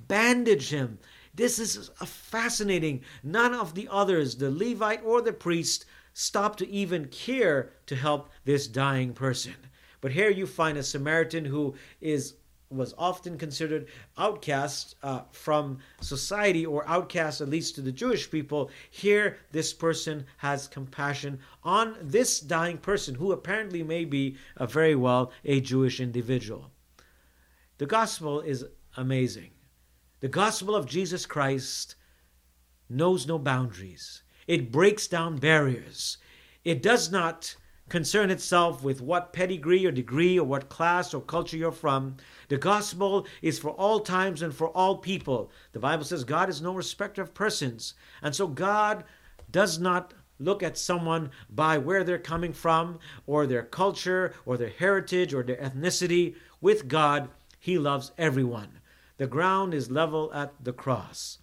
bandage 0.00 0.70
him. 0.70 0.98
This 1.34 1.58
is 1.58 1.90
fascinating. 2.04 3.02
None 3.22 3.54
of 3.54 3.74
the 3.74 3.88
others, 3.90 4.36
the 4.36 4.50
Levite 4.50 5.02
or 5.02 5.22
the 5.22 5.32
priest, 5.32 5.86
stopped 6.12 6.58
to 6.58 6.68
even 6.68 7.08
care 7.08 7.70
to 7.86 7.96
help 7.96 8.28
this 8.44 8.66
dying 8.68 9.14
person. 9.14 9.54
But 10.02 10.12
here 10.12 10.30
you 10.30 10.46
find 10.46 10.76
a 10.76 10.82
Samaritan 10.82 11.44
who 11.46 11.74
is 12.00 12.34
was 12.68 12.94
often 12.96 13.36
considered 13.36 13.86
outcast 14.16 14.96
uh, 15.02 15.20
from 15.30 15.78
society 16.00 16.64
or 16.64 16.88
outcast 16.88 17.42
at 17.42 17.48
least 17.48 17.74
to 17.74 17.82
the 17.82 17.92
Jewish 17.92 18.30
people. 18.30 18.70
Here, 18.90 19.36
this 19.50 19.74
person 19.74 20.24
has 20.38 20.68
compassion 20.68 21.38
on 21.62 21.96
this 22.00 22.40
dying 22.40 22.78
person 22.78 23.14
who 23.14 23.32
apparently 23.32 23.82
may 23.82 24.06
be 24.06 24.36
very 24.58 24.94
well 24.94 25.32
a 25.44 25.60
Jewish 25.60 26.00
individual. 26.00 26.70
The 27.76 27.86
gospel 27.86 28.40
is 28.40 28.64
amazing. 28.96 29.50
The 30.22 30.28
gospel 30.28 30.76
of 30.76 30.86
Jesus 30.86 31.26
Christ 31.26 31.96
knows 32.88 33.26
no 33.26 33.40
boundaries. 33.40 34.22
It 34.46 34.70
breaks 34.70 35.08
down 35.08 35.38
barriers. 35.38 36.18
It 36.64 36.80
does 36.80 37.10
not 37.10 37.56
concern 37.88 38.30
itself 38.30 38.84
with 38.84 39.00
what 39.00 39.32
pedigree 39.32 39.84
or 39.84 39.90
degree 39.90 40.38
or 40.38 40.46
what 40.46 40.68
class 40.68 41.12
or 41.12 41.22
culture 41.22 41.56
you're 41.56 41.72
from. 41.72 42.18
The 42.50 42.56
gospel 42.56 43.26
is 43.42 43.58
for 43.58 43.70
all 43.70 43.98
times 43.98 44.42
and 44.42 44.54
for 44.54 44.68
all 44.68 44.98
people. 44.98 45.50
The 45.72 45.80
Bible 45.80 46.04
says 46.04 46.22
God 46.22 46.48
is 46.48 46.62
no 46.62 46.72
respecter 46.72 47.20
of 47.20 47.34
persons. 47.34 47.94
And 48.22 48.32
so 48.32 48.46
God 48.46 49.02
does 49.50 49.80
not 49.80 50.14
look 50.38 50.62
at 50.62 50.78
someone 50.78 51.32
by 51.50 51.78
where 51.78 52.04
they're 52.04 52.20
coming 52.20 52.52
from 52.52 53.00
or 53.26 53.44
their 53.48 53.64
culture 53.64 54.34
or 54.46 54.56
their 54.56 54.70
heritage 54.70 55.34
or 55.34 55.42
their 55.42 55.56
ethnicity. 55.56 56.36
With 56.60 56.86
God, 56.86 57.28
He 57.58 57.76
loves 57.76 58.12
everyone. 58.16 58.78
The 59.18 59.26
ground 59.26 59.74
is 59.74 59.90
level 59.90 60.32
at 60.32 60.52
the 60.62 60.72
cross. 60.72 61.38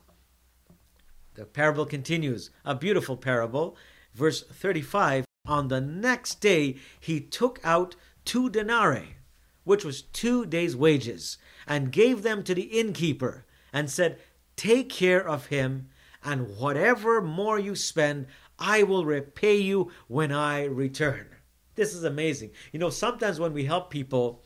The 1.35 1.45
parable 1.45 1.85
continues, 1.85 2.49
a 2.65 2.75
beautiful 2.75 3.15
parable. 3.15 3.77
Verse 4.13 4.43
35 4.43 5.25
On 5.45 5.67
the 5.67 5.79
next 5.79 6.41
day 6.41 6.77
he 6.99 7.21
took 7.21 7.59
out 7.63 7.95
two 8.25 8.49
denarii, 8.49 9.15
which 9.63 9.85
was 9.85 10.01
two 10.01 10.45
days' 10.45 10.75
wages, 10.75 11.37
and 11.67 11.91
gave 11.91 12.23
them 12.23 12.43
to 12.43 12.55
the 12.55 12.63
innkeeper, 12.63 13.45
and 13.71 13.89
said, 13.89 14.19
Take 14.55 14.89
care 14.89 15.25
of 15.25 15.45
him, 15.45 15.89
and 16.23 16.57
whatever 16.57 17.21
more 17.21 17.57
you 17.57 17.75
spend, 17.75 18.27
I 18.57 18.83
will 18.83 19.05
repay 19.05 19.57
you 19.57 19.91
when 20.07 20.31
I 20.31 20.65
return. 20.65 21.27
This 21.75 21.93
is 21.93 22.03
amazing. 22.03 22.51
You 22.73 22.79
know, 22.79 22.89
sometimes 22.89 23.39
when 23.39 23.53
we 23.53 23.63
help 23.63 23.89
people, 23.89 24.43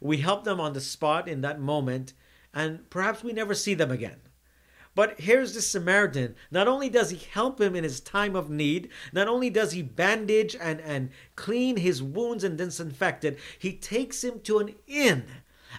we 0.00 0.18
help 0.18 0.44
them 0.44 0.60
on 0.60 0.72
the 0.72 0.80
spot 0.80 1.26
in 1.26 1.40
that 1.40 1.60
moment, 1.60 2.12
and 2.56 2.88
perhaps 2.88 3.22
we 3.22 3.34
never 3.34 3.54
see 3.54 3.74
them 3.74 3.90
again. 3.90 4.16
But 4.94 5.20
here's 5.20 5.52
the 5.52 5.60
Samaritan. 5.60 6.34
Not 6.50 6.66
only 6.66 6.88
does 6.88 7.10
he 7.10 7.18
help 7.18 7.60
him 7.60 7.76
in 7.76 7.84
his 7.84 8.00
time 8.00 8.34
of 8.34 8.48
need, 8.48 8.88
not 9.12 9.28
only 9.28 9.50
does 9.50 9.72
he 9.72 9.82
bandage 9.82 10.56
and, 10.58 10.80
and 10.80 11.10
clean 11.36 11.76
his 11.76 12.02
wounds 12.02 12.44
and 12.44 12.56
disinfect 12.56 13.24
it, 13.24 13.38
he 13.58 13.74
takes 13.74 14.24
him 14.24 14.40
to 14.40 14.58
an 14.58 14.74
inn 14.86 15.26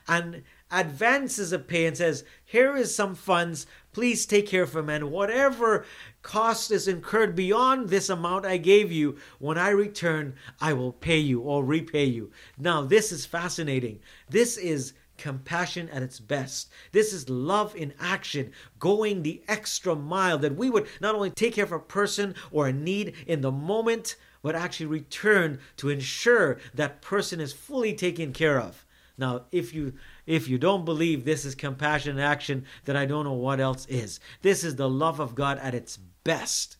and 0.08 0.44
advances 0.70 1.52
a 1.52 1.58
pay 1.58 1.88
and 1.88 1.98
says, 1.98 2.24
Here 2.46 2.78
is 2.78 2.96
some 2.96 3.16
funds. 3.16 3.66
Please 3.92 4.28
take 4.28 4.46
care 4.46 4.62
of 4.62 4.76
him. 4.76 4.88
And 4.88 5.10
whatever 5.10 5.84
cost 6.22 6.70
is 6.70 6.88
incurred 6.88 7.36
beyond 7.36 7.90
this 7.90 8.08
amount 8.08 8.46
I 8.46 8.58
gave 8.58 8.92
you, 8.92 9.18
when 9.40 9.58
I 9.58 9.70
return, 9.70 10.36
I 10.62 10.74
will 10.74 10.92
pay 10.92 11.18
you 11.18 11.42
or 11.42 11.66
repay 11.66 12.06
you. 12.06 12.32
Now, 12.56 12.84
this 12.84 13.12
is 13.12 13.26
fascinating. 13.26 14.00
This 14.30 14.58
is 14.58 14.94
compassion 15.18 15.90
at 15.90 16.04
its 16.04 16.20
best. 16.20 16.70
This 16.92 17.14
is 17.14 17.30
love 17.30 17.76
in 17.76 17.94
action, 18.00 18.52
going 18.80 19.24
the 19.24 19.44
extra 19.48 19.96
mile 19.96 20.38
that 20.40 20.56
we 20.56 20.70
would 20.70 20.88
not 21.02 21.16
only 21.16 21.32
take 21.32 21.56
care 21.56 21.66
of 21.66 21.72
a 21.72 21.80
person 21.80 22.36
or 22.52 22.68
a 22.68 22.74
need 22.74 23.14
in 23.26 23.42
the 23.42 23.52
moment, 23.52 24.16
but 24.42 24.56
actually 24.56 24.86
return 24.86 25.60
to 25.78 25.90
ensure 25.90 26.58
that 26.74 27.02
person 27.02 27.40
is 27.40 27.54
fully 27.54 27.94
taken 27.94 28.32
care 28.32 28.60
of. 28.60 28.86
Now, 29.18 29.46
if 29.52 29.74
you 29.74 29.94
if 30.26 30.48
you 30.48 30.58
don't 30.58 30.86
believe 30.86 31.26
this 31.26 31.44
is 31.44 31.56
compassion 31.56 32.18
in 32.18 32.24
action, 32.24 32.66
then 32.86 32.96
I 32.96 33.06
don't 33.06 33.26
know 33.26 33.34
what 33.34 33.60
else 33.60 33.86
is. 33.88 34.20
This 34.42 34.64
is 34.64 34.76
the 34.76 34.90
love 34.90 35.20
of 35.20 35.34
God 35.34 35.58
at 35.58 35.74
its 35.74 35.98
best. 36.24 36.78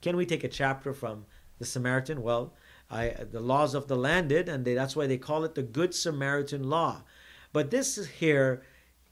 Can 0.00 0.16
we 0.16 0.24
take 0.24 0.44
a 0.44 0.48
chapter 0.48 0.94
from 0.94 1.26
the 1.58 1.66
Samaritan? 1.66 2.22
Well, 2.22 2.54
I, 2.90 3.08
the 3.30 3.40
laws 3.40 3.74
of 3.74 3.86
the 3.86 3.96
land 3.96 4.30
did, 4.30 4.48
and 4.48 4.64
they, 4.64 4.74
that's 4.74 4.96
why 4.96 5.06
they 5.06 5.18
call 5.18 5.44
it 5.44 5.54
the 5.54 5.62
Good 5.62 5.94
Samaritan 5.94 6.70
law. 6.70 7.02
But 7.52 7.70
this 7.70 8.06
here 8.06 8.62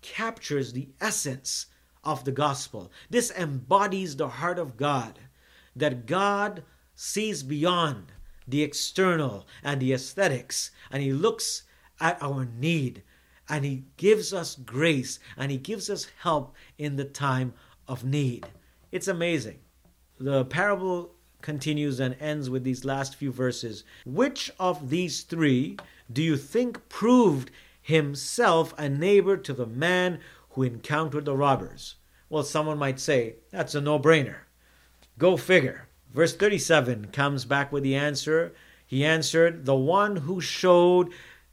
captures 0.03 0.73
the 0.73 0.89
essence 1.01 1.67
of 2.05 2.25
the 2.25 2.33
gospel. 2.33 2.93
This 3.11 3.31
embodies 3.33 4.17
the 4.17 4.29
heart 4.29 4.59
of 4.59 4.77
God, 4.77 5.19
that 5.75 6.07
God 6.07 6.63
sees 6.95 7.43
beyond 7.43 8.13
the 8.47 8.63
external 8.63 9.47
and 9.63 9.81
the 9.81 9.93
aesthetics, 9.93 10.71
and 10.91 11.03
He 11.03 11.13
looks 11.13 11.65
at 12.01 12.23
our 12.23 12.45
need, 12.45 13.03
and 13.49 13.65
He 13.65 13.85
gives 13.97 14.33
us 14.33 14.55
grace, 14.55 15.19
and 15.37 15.51
He 15.51 15.59
gives 15.59 15.91
us 15.91 16.07
help 16.21 16.55
in 16.79 16.97
the 16.97 17.05
time 17.05 17.55
of 17.89 18.05
need. 18.05 18.47
It's 18.93 19.09
amazing. 19.09 19.59
The 20.19 20.45
parable 20.45 21.13
continues 21.43 22.01
and 22.01 22.17
ends 22.21 22.49
with 22.49 22.65
these 22.65 22.85
last 22.85 23.17
few 23.17 23.31
verses. 23.31 23.85
Which 24.05 24.51
of 24.59 24.91
these 24.91 25.23
three 25.23 25.77
do 26.13 26.23
you 26.23 26.37
think 26.37 26.89
proved 26.89 27.51
himself 27.87 28.75
a 28.77 28.89
neighbor 28.89 29.37
to 29.37 29.53
the 29.53 29.65
man 29.65 30.19
who 30.51 30.65
encountered 30.65 31.25
the 31.25 31.37
robbers. 31.37 31.95
Well, 32.29 32.43
someone 32.43 32.79
might 32.79 32.99
say, 32.99 33.37
that's 33.53 33.77
a 33.77 33.81
no 33.81 33.97
brainer. 33.97 34.39
Go 35.19 35.37
figure. 35.37 35.87
Verse 36.13 36.35
37 36.35 37.13
comes 37.13 37.45
back 37.45 37.71
with 37.71 37.85
the 37.85 37.95
answer. 37.95 38.53
He 38.85 39.05
answered, 39.05 39.67
The 39.67 39.77
one 39.77 40.17
who 40.17 40.41
showed 40.41 41.13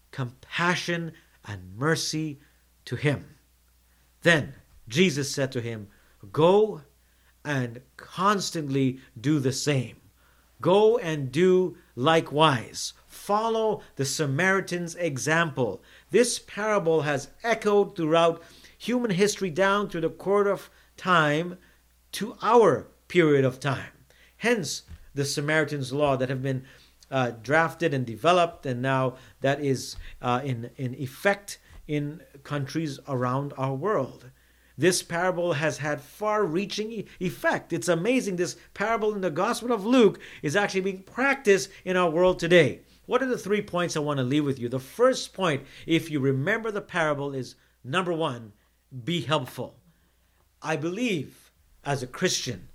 compassion 0.10 1.12
and 1.46 1.78
mercy 1.78 2.40
to 2.86 2.96
him. 2.96 3.36
Then 4.24 4.56
Jesus 4.88 5.32
said 5.32 5.52
to 5.52 5.62
him, 5.62 5.88
Go 6.32 6.82
and 7.46 7.80
constantly 7.96 9.02
do 9.22 9.40
the 9.40 9.54
same. 9.54 9.98
Go 10.62 10.98
and 10.98 11.32
do 11.32 11.78
likewise. 11.96 12.94
Follow 13.26 13.82
the 13.96 14.04
Samaritan's 14.04 14.96
example. 14.96 15.82
This 16.12 16.40
parable 16.40 17.04
has 17.04 17.30
echoed 17.42 17.96
throughout 17.96 18.44
human 18.78 19.12
history 19.12 19.50
down 19.50 19.88
through 19.88 20.02
the 20.02 20.10
court 20.10 20.46
of 20.46 20.70
time 20.98 21.58
to 22.12 22.36
our 22.42 22.88
period 23.08 23.46
of 23.46 23.62
time. 23.62 23.94
Hence, 24.36 24.82
the 25.16 25.24
Samaritan's 25.24 25.94
law 25.94 26.18
that 26.18 26.28
have 26.28 26.44
been 26.44 26.66
uh, 27.10 27.32
drafted 27.42 27.94
and 27.94 28.06
developed, 28.06 28.66
and 28.66 28.82
now 28.82 29.16
that 29.40 29.62
is 29.64 29.96
uh, 30.22 30.42
in, 30.44 30.70
in 30.76 30.94
effect 30.96 31.60
in 31.88 32.20
countries 32.44 33.00
around 33.08 33.54
our 33.58 33.74
world. 33.74 34.32
This 34.78 35.02
parable 35.02 35.54
has 35.54 35.78
had 35.78 36.02
far 36.02 36.44
reaching 36.44 37.08
effect. 37.22 37.72
It's 37.72 37.88
amazing. 37.88 38.36
This 38.36 38.58
parable 38.74 39.16
in 39.16 39.22
the 39.22 39.32
Gospel 39.32 39.72
of 39.72 39.86
Luke 39.86 40.20
is 40.42 40.58
actually 40.58 40.82
being 40.82 41.04
practiced 41.04 41.70
in 41.86 41.96
our 41.96 42.10
world 42.10 42.38
today. 42.38 42.82
What 43.06 43.22
are 43.22 43.28
the 43.28 43.38
three 43.38 43.62
points 43.62 43.98
I 43.98 44.00
want 44.00 44.18
to 44.18 44.24
leave 44.24 44.46
with 44.46 44.60
you? 44.60 44.70
The 44.70 44.80
first 44.80 45.34
point, 45.34 45.64
if 45.86 46.10
you 46.10 46.20
remember 46.20 46.72
the 46.72 46.82
parable, 46.82 47.34
is 47.34 47.56
number 47.84 48.14
one, 48.14 48.54
be 49.04 49.22
helpful. 49.22 49.76
I 50.62 50.78
believe 50.78 51.52
as 51.84 52.02
a 52.02 52.08
Christian, 52.08 52.70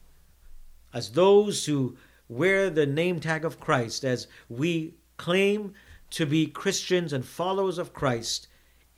as 0.93 1.13
those 1.13 1.65
who 1.65 1.97
wear 2.29 2.69
the 2.69 2.85
name 2.85 3.21
tag 3.21 3.45
of 3.45 3.59
Christ, 3.59 4.05
as 4.05 4.27
we 4.49 4.95
claim 5.17 5.73
to 6.11 6.27
be 6.27 6.47
Christians 6.47 7.13
and 7.13 7.25
followers 7.25 7.79
of 7.79 7.95
Christ, 7.95 8.49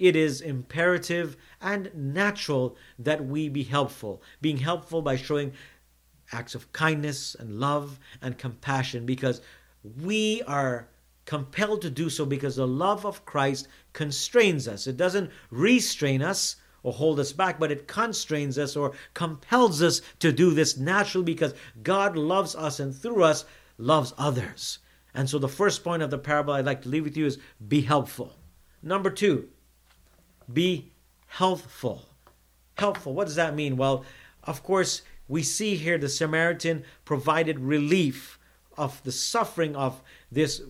it 0.00 0.16
is 0.16 0.40
imperative 0.40 1.36
and 1.60 1.90
natural 1.94 2.76
that 2.98 3.24
we 3.24 3.48
be 3.48 3.62
helpful. 3.62 4.22
Being 4.40 4.56
helpful 4.56 5.02
by 5.02 5.16
showing 5.16 5.52
acts 6.32 6.54
of 6.54 6.72
kindness 6.72 7.36
and 7.38 7.60
love 7.60 8.00
and 8.22 8.38
compassion 8.38 9.06
because 9.06 9.40
we 10.02 10.42
are 10.42 10.88
compelled 11.30 11.80
to 11.80 11.88
do 11.88 12.10
so 12.10 12.26
because 12.26 12.56
the 12.56 12.66
love 12.66 13.06
of 13.06 13.24
Christ 13.24 13.68
constrains 13.92 14.66
us. 14.66 14.88
It 14.88 14.96
doesn't 14.96 15.30
restrain 15.52 16.22
us 16.22 16.56
or 16.82 16.92
hold 16.92 17.20
us 17.20 17.30
back, 17.30 17.60
but 17.60 17.70
it 17.70 17.86
constrains 17.86 18.58
us 18.58 18.74
or 18.74 18.94
compels 19.14 19.80
us 19.80 20.02
to 20.18 20.32
do 20.32 20.52
this 20.52 20.76
naturally 20.76 21.24
because 21.24 21.54
God 21.84 22.16
loves 22.16 22.56
us 22.56 22.80
and 22.80 22.92
through 22.92 23.22
us 23.22 23.44
loves 23.78 24.12
others. 24.18 24.80
And 25.14 25.30
so 25.30 25.38
the 25.38 25.46
first 25.46 25.84
point 25.84 26.02
of 26.02 26.10
the 26.10 26.18
parable 26.18 26.52
I'd 26.54 26.66
like 26.66 26.82
to 26.82 26.88
leave 26.88 27.04
with 27.04 27.16
you 27.16 27.26
is 27.26 27.38
be 27.68 27.82
helpful. 27.82 28.34
Number 28.82 29.08
two, 29.08 29.50
be 30.52 30.90
healthful. 31.28 32.06
Helpful. 32.76 33.14
What 33.14 33.28
does 33.28 33.36
that 33.36 33.54
mean? 33.54 33.76
Well, 33.76 34.04
of 34.42 34.64
course, 34.64 35.02
we 35.28 35.44
see 35.44 35.76
here 35.76 35.96
the 35.96 36.08
Samaritan 36.08 36.82
provided 37.04 37.60
relief 37.60 38.40
of 38.76 39.00
the 39.04 39.12
suffering 39.12 39.76
of 39.76 40.02
this 40.32 40.62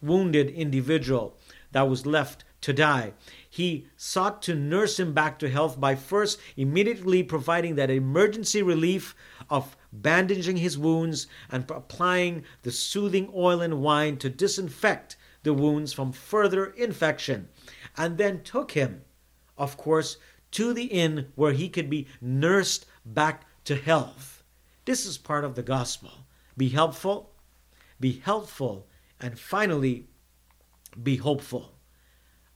wounded 0.00 0.50
individual 0.50 1.36
that 1.72 1.88
was 1.88 2.06
left 2.06 2.44
to 2.62 2.72
die. 2.72 3.12
He 3.48 3.88
sought 3.96 4.40
to 4.42 4.54
nurse 4.54 4.98
him 4.98 5.12
back 5.12 5.38
to 5.40 5.50
health 5.50 5.80
by 5.80 5.94
first 5.94 6.38
immediately 6.56 7.22
providing 7.22 7.74
that 7.74 7.90
emergency 7.90 8.62
relief 8.62 9.14
of 9.50 9.76
bandaging 9.92 10.56
his 10.56 10.78
wounds 10.78 11.26
and 11.50 11.68
applying 11.70 12.44
the 12.62 12.70
soothing 12.70 13.30
oil 13.34 13.60
and 13.60 13.82
wine 13.82 14.16
to 14.18 14.30
disinfect 14.30 15.16
the 15.42 15.52
wounds 15.52 15.92
from 15.92 16.12
further 16.12 16.66
infection, 16.66 17.48
and 17.96 18.16
then 18.16 18.42
took 18.42 18.72
him, 18.72 19.02
of 19.58 19.76
course, 19.76 20.16
to 20.52 20.72
the 20.72 20.84
inn 20.84 21.32
where 21.34 21.52
he 21.52 21.68
could 21.68 21.90
be 21.90 22.06
nursed 22.20 22.86
back 23.04 23.44
to 23.64 23.74
health. 23.74 24.44
This 24.84 25.04
is 25.04 25.18
part 25.18 25.44
of 25.44 25.56
the 25.56 25.62
gospel. 25.62 26.10
Be 26.56 26.68
helpful, 26.68 27.32
be 27.98 28.20
helpful, 28.24 28.86
and 29.22 29.38
finally, 29.38 30.08
be 31.00 31.16
hopeful. 31.16 31.78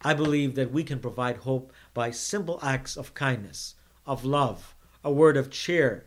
I 0.03 0.13
believe 0.13 0.57
that 0.57 0.73
we 0.73 0.85
can 0.85 0.99
provide 0.99 1.39
hope 1.39 1.73
by 1.95 2.11
simple 2.11 2.59
acts 2.63 2.97
of 2.97 3.15
kindness, 3.15 3.77
of 4.05 4.25
love, 4.25 4.75
a 5.03 5.11
word 5.11 5.37
of 5.37 5.51
cheer, 5.51 6.07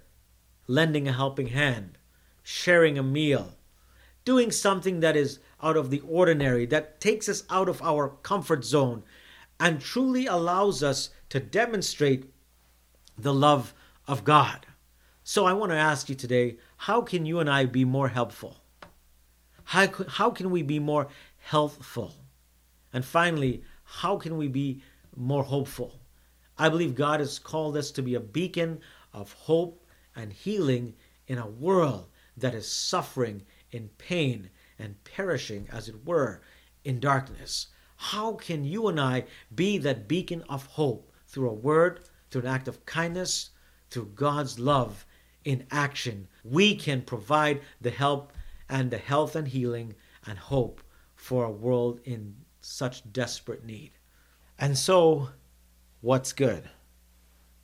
lending 0.67 1.07
a 1.07 1.13
helping 1.13 1.47
hand, 1.47 1.97
sharing 2.43 2.97
a 2.97 3.03
meal, 3.03 3.55
doing 4.25 4.51
something 4.51 4.99
that 4.99 5.15
is 5.15 5.39
out 5.63 5.77
of 5.77 5.89
the 5.89 6.01
ordinary, 6.01 6.65
that 6.65 7.01
takes 7.01 7.27
us 7.27 7.43
out 7.49 7.69
of 7.69 7.81
our 7.81 8.09
comfort 8.21 8.63
zone, 8.63 9.03
and 9.59 9.81
truly 9.81 10.27
allows 10.27 10.83
us 10.83 11.09
to 11.29 11.39
demonstrate 11.39 12.31
the 13.17 13.33
love 13.33 13.73
of 14.07 14.23
God. 14.23 14.67
So 15.23 15.45
I 15.45 15.53
want 15.53 15.71
to 15.71 15.77
ask 15.77 16.09
you 16.09 16.15
today 16.15 16.57
how 16.77 17.01
can 17.01 17.25
you 17.25 17.39
and 17.39 17.49
I 17.49 17.65
be 17.65 17.85
more 17.85 18.09
helpful? 18.09 18.58
How, 19.69 19.87
how 20.07 20.31
can 20.31 20.49
we 20.49 20.63
be 20.63 20.79
more 20.79 21.09
healthful? 21.37 22.15
And 22.91 23.05
finally, 23.05 23.61
how 23.83 24.17
can 24.17 24.35
we 24.35 24.47
be 24.47 24.81
more 25.15 25.43
hopeful? 25.43 25.99
I 26.57 26.69
believe 26.69 26.95
God 26.95 27.19
has 27.19 27.37
called 27.37 27.77
us 27.77 27.91
to 27.91 28.01
be 28.01 28.15
a 28.15 28.19
beacon 28.19 28.79
of 29.13 29.31
hope 29.31 29.85
and 30.15 30.33
healing 30.33 30.95
in 31.27 31.37
a 31.37 31.45
world 31.45 32.07
that 32.35 32.55
is 32.55 32.67
suffering 32.67 33.43
in 33.69 33.89
pain 33.99 34.49
and 34.79 35.03
perishing, 35.03 35.67
as 35.71 35.87
it 35.87 36.03
were, 36.03 36.41
in 36.83 36.99
darkness. 36.99 37.67
How 37.95 38.33
can 38.33 38.63
you 38.63 38.87
and 38.87 38.99
I 38.99 39.25
be 39.53 39.77
that 39.77 40.07
beacon 40.07 40.41
of 40.49 40.65
hope 40.65 41.11
through 41.27 41.47
a 41.47 41.53
word, 41.53 41.99
through 42.31 42.41
an 42.41 42.47
act 42.47 42.67
of 42.67 42.87
kindness, 42.87 43.51
through 43.91 44.13
God's 44.15 44.57
love 44.57 45.05
in 45.45 45.67
action? 45.69 46.27
We 46.43 46.75
can 46.75 47.03
provide 47.03 47.61
the 47.79 47.91
help 47.91 48.33
and 48.69 48.91
the 48.91 48.97
health 48.97 49.35
and 49.35 49.47
healing 49.47 49.95
and 50.25 50.37
hope 50.37 50.81
for 51.15 51.43
a 51.43 51.51
world 51.51 51.99
in 52.03 52.35
such 52.61 53.11
desperate 53.11 53.65
need. 53.65 53.91
And 54.57 54.77
so, 54.77 55.29
what's 56.01 56.33
good? 56.33 56.69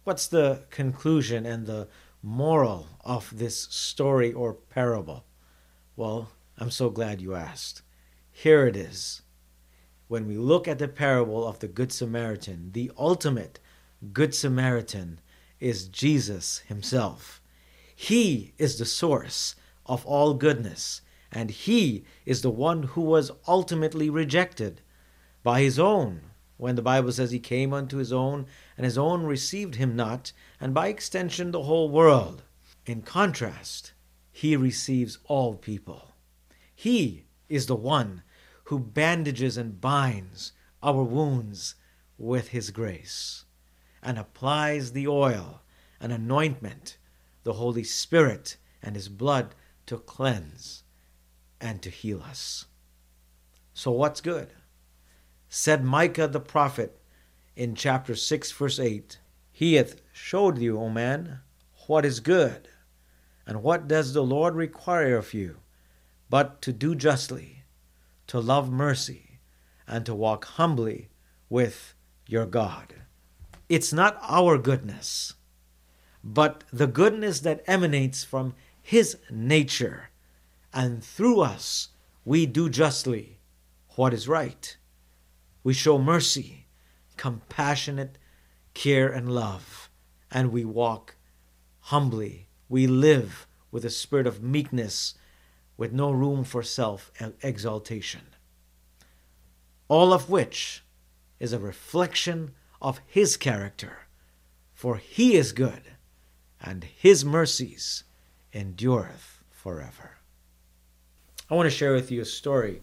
What's 0.04 0.28
the 0.28 0.64
conclusion 0.70 1.46
and 1.46 1.66
the 1.66 1.88
moral 2.22 2.88
of 3.02 3.38
this 3.38 3.62
story 3.64 4.34
or 4.34 4.54
parable? 4.54 5.26
Well, 5.96 6.32
I'm 6.58 6.72
so 6.72 6.90
glad 6.90 7.22
you 7.22 7.36
asked. 7.36 7.82
Here 8.32 8.66
it 8.68 8.76
is. 8.76 9.22
When 10.08 10.28
we 10.28 10.38
look 10.38 10.68
at 10.68 10.80
the 10.80 10.88
parable 10.88 11.48
of 11.48 11.60
the 11.60 11.68
Good 11.68 11.92
Samaritan, 11.92 12.72
the 12.74 12.92
ultimate 12.98 13.60
Good 14.14 14.36
Samaritan 14.36 15.20
is 15.60 15.88
Jesus 15.88 16.60
Himself. 16.68 17.42
He 17.96 18.54
is 18.58 18.78
the 18.78 18.86
source 18.86 19.56
of 19.86 20.06
all 20.06 20.34
goodness, 20.34 21.02
and 21.32 21.50
He 21.50 22.06
is 22.26 22.42
the 22.42 22.50
one 22.50 22.84
who 22.84 23.02
was 23.02 23.32
ultimately 23.48 24.10
rejected 24.10 24.82
by 25.44 25.62
His 25.62 25.78
own 25.78 26.22
when 26.58 26.76
the 26.76 26.82
Bible 26.82 27.12
says 27.12 27.32
He 27.32 27.40
came 27.40 27.74
unto 27.74 27.98
His 27.98 28.14
own, 28.14 28.46
and 28.78 28.86
His 28.86 28.98
own 28.98 29.26
received 29.26 29.76
Him 29.76 29.96
not, 29.96 30.32
and 30.60 30.74
by 30.74 30.88
extension 30.88 31.52
the 31.52 31.64
whole 31.64 31.90
world. 31.90 32.44
In 32.86 33.02
contrast, 33.02 33.94
He 34.32 34.56
receives 34.56 35.20
all 35.26 35.56
people. 35.56 36.14
He 36.74 37.26
is 37.50 37.66
the 37.66 37.76
one 37.76 38.24
who 38.66 38.80
bandages 38.80 39.58
and 39.58 39.80
binds 39.80 40.54
our 40.82 41.04
wounds 41.04 41.76
with 42.18 42.50
His 42.50 42.72
grace 42.72 43.46
and 44.02 44.18
applies 44.18 44.92
the 44.92 45.08
oil 45.08 45.62
and 46.00 46.12
anointment, 46.12 46.98
the 47.44 47.54
Holy 47.54 47.84
Spirit 47.84 48.58
and 48.82 48.96
His 48.96 49.10
blood 49.10 49.56
to 49.88 49.98
cleanse 49.98 50.84
and 51.62 51.82
to 51.82 51.90
heal 51.90 52.22
us. 52.22 52.66
So, 53.74 53.92
what's 53.92 54.22
good? 54.22 54.54
Said 55.50 55.84
Micah 55.84 56.28
the 56.28 56.40
prophet 56.40 57.00
in 57.56 57.76
chapter 57.76 58.16
6, 58.16 58.52
verse 58.52 58.80
8 58.80 59.20
He 59.52 59.76
hath 59.76 60.02
showed 60.12 60.58
you, 60.58 60.80
O 60.80 60.90
man, 60.90 61.40
what 61.88 62.06
is 62.06 62.20
good, 62.20 62.68
and 63.46 63.64
what 63.64 63.88
does 63.88 64.14
the 64.14 64.24
Lord 64.24 64.56
require 64.56 65.18
of 65.18 65.34
you, 65.34 65.58
but 66.30 66.62
to 66.64 66.74
do 66.74 66.96
justly, 66.96 67.64
to 68.28 68.40
love 68.40 68.72
mercy, 68.72 69.40
and 69.88 70.06
to 70.06 70.16
walk 70.16 70.46
humbly 70.46 71.10
with 71.50 71.94
your 72.28 72.46
God. 72.46 72.96
It's 73.70 73.94
not 73.94 74.18
our 74.22 74.58
goodness, 74.58 75.34
but 76.24 76.64
the 76.74 76.88
goodness 76.88 77.40
that 77.42 77.64
emanates 77.68 78.24
from 78.24 78.56
His 78.88 79.18
nature, 79.32 80.12
and 80.72 81.04
through 81.04 81.42
us 81.42 81.90
we 82.24 82.46
do 82.46 82.70
justly 82.70 83.40
what 83.96 84.14
is 84.14 84.28
right. 84.28 84.78
We 85.64 85.74
show 85.74 85.98
mercy, 85.98 86.68
compassionate 87.18 88.20
care, 88.76 89.12
and 89.12 89.34
love, 89.34 89.90
and 90.30 90.52
we 90.52 90.66
walk 90.66 91.16
humbly. 91.80 92.48
We 92.70 92.86
live 92.86 93.48
with 93.72 93.86
a 93.86 93.90
spirit 93.90 94.28
of 94.28 94.44
meekness 94.44 95.16
with 95.78 95.92
no 95.92 96.12
room 96.12 96.44
for 96.44 96.62
self 96.62 97.12
exaltation. 97.42 98.36
All 99.88 100.14
of 100.14 100.30
which 100.30 100.84
is 101.40 101.54
a 101.54 101.60
reflection 101.60 102.54
of 102.80 103.02
His 103.08 103.36
character, 103.36 104.06
for 104.76 104.98
He 104.98 105.34
is 105.34 105.54
good, 105.54 105.96
and 106.62 106.84
His 106.84 107.26
mercies 107.26 108.04
endureth 108.56 109.44
forever. 109.52 110.12
I 111.50 111.56
want 111.56 111.68
to 111.70 111.76
share 111.76 111.94
with 111.94 112.10
you 112.10 112.22
a 112.22 112.26
story 112.26 112.82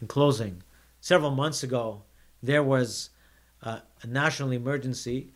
in 0.00 0.06
closing. 0.06 0.62
Several 1.00 1.32
months 1.32 1.64
ago, 1.64 2.04
there 2.42 2.62
was 2.62 3.10
uh, 3.62 3.80
a 4.02 4.06
national 4.06 4.52
emergency 4.52 5.32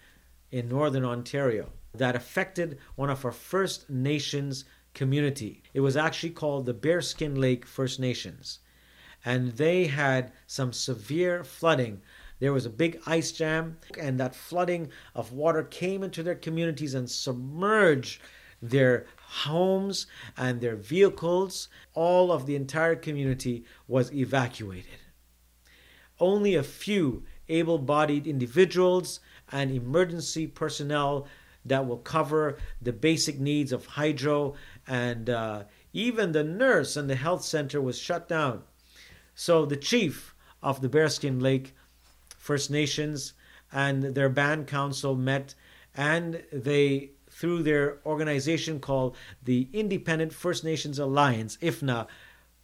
in 0.52 0.68
northern 0.68 1.04
Ontario 1.04 1.68
that 1.94 2.14
affected 2.14 2.78
one 2.94 3.10
of 3.10 3.24
our 3.24 3.32
First 3.32 3.90
Nations 3.90 4.64
community. 4.94 5.62
It 5.74 5.80
was 5.80 5.96
actually 5.96 6.30
called 6.30 6.64
the 6.64 6.74
Bearskin 6.74 7.34
Lake 7.34 7.66
First 7.66 7.98
Nations. 7.98 8.60
And 9.24 9.52
they 9.52 9.86
had 9.86 10.32
some 10.46 10.72
severe 10.72 11.42
flooding. 11.42 12.00
There 12.38 12.52
was 12.52 12.66
a 12.66 12.70
big 12.70 13.00
ice 13.06 13.32
jam, 13.32 13.78
and 13.98 14.18
that 14.20 14.34
flooding 14.34 14.90
of 15.14 15.32
water 15.32 15.64
came 15.64 16.02
into 16.02 16.22
their 16.22 16.34
communities 16.34 16.94
and 16.94 17.10
submerged 17.10 18.20
their 18.62 19.06
homes 19.26 20.06
and 20.36 20.60
their 20.60 20.76
vehicles. 20.76 21.68
All 21.94 22.30
of 22.30 22.46
the 22.46 22.56
entire 22.56 22.96
community 22.96 23.64
was 23.88 24.12
evacuated. 24.12 25.00
Only 26.20 26.54
a 26.54 26.62
few 26.62 27.24
able 27.48 27.78
bodied 27.78 28.26
individuals 28.26 29.20
and 29.50 29.70
emergency 29.70 30.46
personnel 30.46 31.26
that 31.64 31.86
will 31.86 31.98
cover 31.98 32.58
the 32.80 32.92
basic 32.92 33.38
needs 33.38 33.72
of 33.72 33.86
hydro 33.86 34.54
and 34.86 35.28
uh, 35.28 35.64
even 35.92 36.32
the 36.32 36.44
nurse 36.44 36.96
and 36.96 37.08
the 37.08 37.14
health 37.16 37.44
center 37.44 37.80
was 37.80 37.98
shut 37.98 38.28
down. 38.28 38.62
So 39.34 39.64
the 39.66 39.76
chief 39.76 40.34
of 40.62 40.80
the 40.80 40.88
Bearskin 40.88 41.40
Lake 41.40 41.74
First 42.38 42.70
Nations 42.70 43.34
and 43.72 44.02
their 44.02 44.28
band 44.28 44.66
council 44.66 45.14
met 45.14 45.54
and 45.94 46.42
they 46.52 47.10
through 47.32 47.62
their 47.62 47.98
organization 48.06 48.78
called 48.78 49.16
the 49.42 49.68
Independent 49.72 50.32
First 50.32 50.62
Nations 50.64 50.98
Alliance, 50.98 51.56
IFNA, 51.62 52.06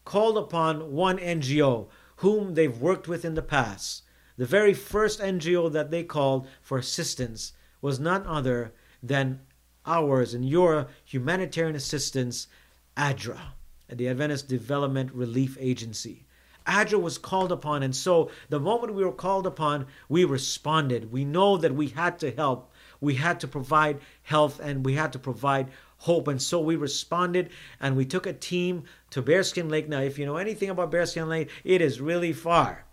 called 0.04 0.38
upon 0.38 0.92
one 0.92 1.18
NGO 1.18 1.88
whom 2.18 2.54
they've 2.54 2.80
worked 2.80 3.08
with 3.08 3.24
in 3.24 3.34
the 3.34 3.42
past. 3.42 4.02
The 4.36 4.46
very 4.46 4.74
first 4.74 5.20
NGO 5.20 5.70
that 5.72 5.90
they 5.90 6.02
called 6.02 6.48
for 6.60 6.78
assistance 6.78 7.52
was 7.80 8.00
none 8.00 8.26
other 8.26 8.72
than 9.02 9.40
ours 9.86 10.34
and 10.34 10.48
your 10.48 10.88
humanitarian 11.04 11.76
assistance, 11.76 12.48
ADRA, 12.96 13.54
the 13.88 14.08
Adventist 14.08 14.48
Development 14.48 15.12
Relief 15.12 15.56
Agency. 15.60 16.26
ADRA 16.66 17.00
was 17.00 17.18
called 17.18 17.52
upon, 17.52 17.82
and 17.82 17.94
so 17.94 18.30
the 18.48 18.60
moment 18.60 18.94
we 18.94 19.04
were 19.04 19.12
called 19.12 19.46
upon, 19.46 19.86
we 20.08 20.24
responded. 20.24 21.12
We 21.12 21.24
know 21.24 21.56
that 21.56 21.74
we 21.74 21.88
had 21.88 22.18
to 22.18 22.32
help, 22.32 22.72
we 23.00 23.14
had 23.14 23.40
to 23.40 23.48
provide 23.48 24.00
health, 24.22 24.60
and 24.60 24.84
we 24.84 24.94
had 24.94 25.12
to 25.12 25.18
provide 25.18 25.68
hope. 25.98 26.28
And 26.28 26.40
so 26.40 26.60
we 26.60 26.76
responded 26.76 27.50
and 27.80 27.96
we 27.96 28.04
took 28.04 28.26
a 28.26 28.32
team 28.32 28.84
to 29.10 29.22
Bearskin 29.22 29.68
Lake. 29.68 29.88
Now, 29.88 30.00
if 30.00 30.18
you 30.18 30.26
know 30.26 30.36
anything 30.36 30.70
about 30.70 30.90
Bearskin 30.90 31.28
Lake, 31.28 31.50
it 31.64 31.80
is 31.80 32.00
really 32.00 32.32
far. 32.32 32.84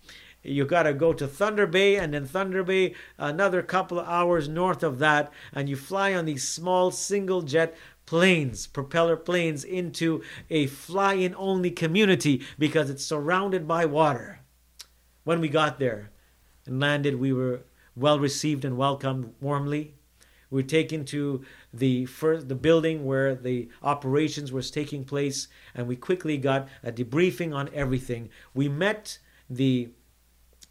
You 0.43 0.65
got 0.65 0.83
to 0.83 0.93
go 0.93 1.11
to 1.13 1.27
Thunder 1.27 1.65
Bay 1.65 1.95
and 1.95 2.13
then 2.13 2.25
Thunder 2.25 2.63
Bay, 2.63 2.93
another 3.17 3.63
couple 3.63 3.99
of 3.99 4.07
hours 4.07 4.47
north 4.47 4.83
of 4.83 4.99
that, 4.99 5.31
and 5.53 5.67
you 5.67 5.75
fly 5.75 6.13
on 6.13 6.25
these 6.25 6.47
small 6.47 6.91
single 6.91 7.41
jet 7.41 7.75
planes, 8.05 8.67
propeller 8.67 9.17
planes, 9.17 9.63
into 9.63 10.21
a 10.51 10.67
fly 10.67 11.13
in 11.13 11.33
only 11.35 11.71
community 11.71 12.43
because 12.59 12.91
it's 12.91 13.03
surrounded 13.03 13.67
by 13.67 13.85
water. 13.85 14.39
When 15.23 15.41
we 15.41 15.49
got 15.49 15.79
there 15.79 16.11
and 16.67 16.79
landed, 16.79 17.15
we 17.15 17.33
were 17.33 17.61
well 17.95 18.19
received 18.19 18.63
and 18.63 18.77
welcomed 18.77 19.33
warmly. 19.41 19.94
We 20.55 20.61
were 20.61 20.69
taken 20.69 21.03
to 21.07 21.43
the 21.73 22.05
first 22.05 22.47
the 22.47 22.55
building 22.55 23.03
where 23.03 23.35
the 23.35 23.67
operations 23.83 24.53
was 24.53 24.71
taking 24.71 25.03
place, 25.03 25.49
and 25.73 25.85
we 25.85 25.97
quickly 25.97 26.37
got 26.37 26.69
a 26.81 26.93
debriefing 26.93 27.53
on 27.53 27.69
everything. 27.73 28.29
We 28.53 28.69
met 28.69 29.19
the 29.49 29.89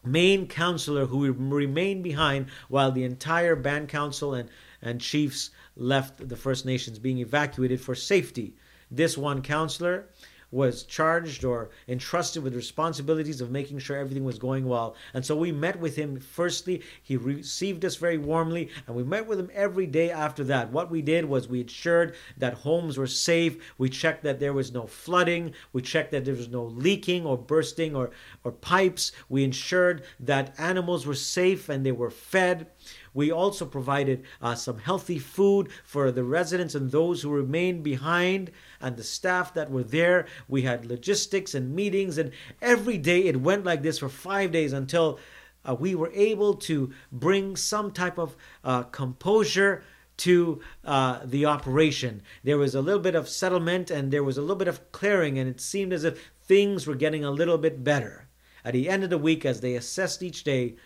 main 0.02 0.46
counselor 0.46 1.04
who 1.04 1.30
remained 1.30 2.02
behind 2.02 2.46
while 2.70 2.92
the 2.92 3.04
entire 3.04 3.56
band 3.56 3.90
council 3.90 4.32
and, 4.32 4.48
and 4.80 5.02
chiefs 5.02 5.50
left 5.76 6.30
the 6.30 6.36
First 6.36 6.64
Nations 6.64 6.98
being 6.98 7.18
evacuated 7.18 7.78
for 7.78 7.94
safety. 7.94 8.56
This 8.90 9.18
one 9.18 9.42
counselor 9.42 10.08
was 10.54 10.84
charged 10.84 11.44
or 11.44 11.70
entrusted 11.88 12.42
with 12.42 12.54
responsibilities 12.54 13.40
of 13.40 13.50
making 13.50 13.80
sure 13.80 13.96
everything 13.96 14.24
was 14.24 14.38
going 14.38 14.66
well. 14.66 14.94
And 15.12 15.26
so 15.26 15.34
we 15.34 15.50
met 15.50 15.80
with 15.80 15.96
him 15.96 16.20
firstly. 16.20 16.80
He 17.02 17.16
received 17.16 17.84
us 17.84 17.96
very 17.96 18.18
warmly, 18.18 18.70
and 18.86 18.94
we 18.94 19.02
met 19.02 19.26
with 19.26 19.40
him 19.40 19.50
every 19.52 19.86
day 19.86 20.12
after 20.12 20.44
that. 20.44 20.70
What 20.70 20.90
we 20.92 21.02
did 21.02 21.24
was 21.24 21.48
we 21.48 21.60
ensured 21.60 22.14
that 22.38 22.54
homes 22.54 22.96
were 22.96 23.08
safe. 23.08 23.74
We 23.78 23.88
checked 23.88 24.22
that 24.22 24.38
there 24.38 24.52
was 24.52 24.72
no 24.72 24.86
flooding. 24.86 25.54
We 25.72 25.82
checked 25.82 26.12
that 26.12 26.24
there 26.24 26.34
was 26.34 26.48
no 26.48 26.64
leaking 26.64 27.26
or 27.26 27.36
bursting 27.36 27.96
or, 27.96 28.12
or 28.44 28.52
pipes. 28.52 29.10
We 29.28 29.42
ensured 29.42 30.04
that 30.20 30.54
animals 30.58 31.04
were 31.04 31.14
safe 31.14 31.68
and 31.68 31.84
they 31.84 31.92
were 31.92 32.10
fed. 32.10 32.68
We 33.14 33.30
also 33.30 33.64
provided 33.64 34.24
uh, 34.42 34.56
some 34.56 34.78
healthy 34.78 35.18
food 35.18 35.70
for 35.84 36.10
the 36.10 36.24
residents 36.24 36.74
and 36.74 36.90
those 36.90 37.22
who 37.22 37.30
remained 37.30 37.84
behind 37.84 38.50
and 38.80 38.96
the 38.96 39.04
staff 39.04 39.54
that 39.54 39.70
were 39.70 39.84
there. 39.84 40.26
We 40.48 40.62
had 40.62 40.84
logistics 40.84 41.54
and 41.54 41.74
meetings, 41.74 42.18
and 42.18 42.32
every 42.60 42.98
day 42.98 43.24
it 43.24 43.40
went 43.40 43.64
like 43.64 43.82
this 43.82 44.00
for 44.00 44.08
five 44.08 44.50
days 44.50 44.72
until 44.72 45.18
uh, 45.64 45.74
we 45.74 45.94
were 45.94 46.10
able 46.12 46.54
to 46.54 46.92
bring 47.10 47.56
some 47.56 47.92
type 47.92 48.18
of 48.18 48.36
uh, 48.64 48.82
composure 48.82 49.82
to 50.16 50.60
uh, 50.84 51.20
the 51.24 51.46
operation. 51.46 52.22
There 52.42 52.58
was 52.58 52.74
a 52.74 52.80
little 52.80 53.00
bit 53.00 53.14
of 53.14 53.28
settlement 53.28 53.90
and 53.90 54.12
there 54.12 54.22
was 54.22 54.38
a 54.38 54.40
little 54.40 54.56
bit 54.56 54.68
of 54.68 54.92
clearing, 54.92 55.38
and 55.38 55.48
it 55.48 55.60
seemed 55.60 55.92
as 55.92 56.04
if 56.04 56.32
things 56.42 56.86
were 56.86 56.94
getting 56.94 57.24
a 57.24 57.30
little 57.30 57.58
bit 57.58 57.82
better. 57.82 58.28
At 58.64 58.72
the 58.72 58.88
end 58.88 59.04
of 59.04 59.10
the 59.10 59.18
week, 59.18 59.44
as 59.44 59.60
they 59.60 59.74
assessed 59.74 60.22
each 60.22 60.44
day, 60.44 60.76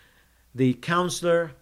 the 0.55 0.75
counselor 0.75 1.53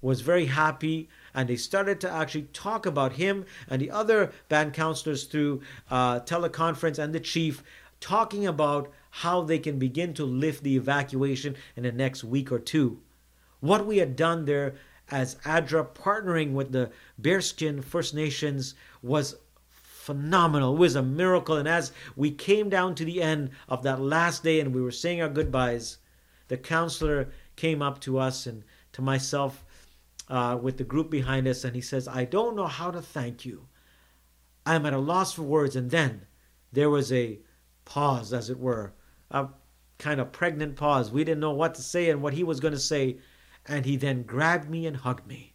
was 0.00 0.20
very 0.20 0.46
happy 0.46 1.08
and 1.34 1.48
they 1.48 1.56
started 1.56 2.00
to 2.00 2.10
actually 2.10 2.42
talk 2.52 2.86
about 2.86 3.12
him 3.12 3.44
and 3.68 3.80
the 3.82 3.90
other 3.90 4.32
band 4.48 4.72
counselors 4.72 5.24
through 5.24 5.60
uh, 5.90 6.20
teleconference 6.20 6.98
and 6.98 7.14
the 7.14 7.20
chief 7.20 7.62
talking 8.00 8.46
about 8.46 8.92
how 9.10 9.42
they 9.42 9.58
can 9.58 9.78
begin 9.78 10.14
to 10.14 10.24
lift 10.24 10.62
the 10.62 10.76
evacuation 10.76 11.56
in 11.76 11.82
the 11.82 11.92
next 11.92 12.22
week 12.22 12.52
or 12.52 12.58
two. 12.58 13.00
What 13.60 13.86
we 13.86 13.98
had 13.98 14.14
done 14.14 14.44
there 14.44 14.74
as 15.10 15.36
ADRA 15.44 15.84
partnering 15.84 16.52
with 16.52 16.70
the 16.72 16.90
Bearskin 17.20 17.82
First 17.82 18.14
Nations 18.14 18.74
was 19.02 19.36
phenomenal. 19.70 20.74
It 20.74 20.78
was 20.78 20.96
a 20.96 21.02
miracle. 21.02 21.56
And 21.56 21.68
as 21.68 21.92
we 22.14 22.30
came 22.30 22.68
down 22.68 22.94
to 22.96 23.04
the 23.04 23.22
end 23.22 23.50
of 23.68 23.82
that 23.82 24.00
last 24.00 24.44
day 24.44 24.60
and 24.60 24.74
we 24.74 24.80
were 24.80 24.90
saying 24.90 25.20
our 25.20 25.28
goodbyes, 25.28 25.98
the 26.48 26.56
counselor 26.56 27.28
came 27.56 27.82
up 27.82 28.00
to 28.02 28.18
us 28.18 28.46
and 28.46 28.62
to 28.92 29.02
myself 29.02 29.64
uh, 30.28 30.58
with 30.60 30.76
the 30.76 30.84
group 30.84 31.10
behind 31.10 31.48
us, 31.48 31.64
and 31.64 31.74
he 31.74 31.80
says, 31.80 32.06
I 32.06 32.24
don't 32.24 32.56
know 32.56 32.66
how 32.66 32.90
to 32.90 33.00
thank 33.00 33.44
you. 33.44 33.68
I'm 34.66 34.84
at 34.84 34.92
a 34.92 34.98
loss 34.98 35.32
for 35.32 35.42
words. 35.42 35.76
And 35.76 35.90
then 35.90 36.26
there 36.72 36.90
was 36.90 37.10
a 37.12 37.40
pause, 37.84 38.32
as 38.32 38.50
it 38.50 38.58
were, 38.58 38.92
a 39.30 39.48
kind 39.98 40.20
of 40.20 40.32
pregnant 40.32 40.76
pause. 40.76 41.10
We 41.10 41.24
didn't 41.24 41.40
know 41.40 41.52
what 41.52 41.74
to 41.76 41.82
say 41.82 42.10
and 42.10 42.20
what 42.20 42.34
he 42.34 42.44
was 42.44 42.60
going 42.60 42.74
to 42.74 42.80
say. 42.80 43.18
And 43.66 43.86
he 43.86 43.96
then 43.96 44.22
grabbed 44.22 44.68
me 44.68 44.86
and 44.86 44.96
hugged 44.96 45.26
me, 45.26 45.54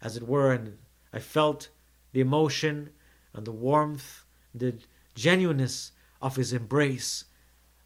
as 0.00 0.16
it 0.16 0.26
were, 0.26 0.52
and 0.52 0.78
I 1.12 1.18
felt 1.18 1.70
the 2.12 2.20
emotion 2.20 2.90
and 3.32 3.46
the 3.46 3.52
warmth, 3.52 4.24
the 4.54 4.78
genuineness 5.14 5.92
of 6.22 6.36
his 6.36 6.52
embrace. 6.52 7.24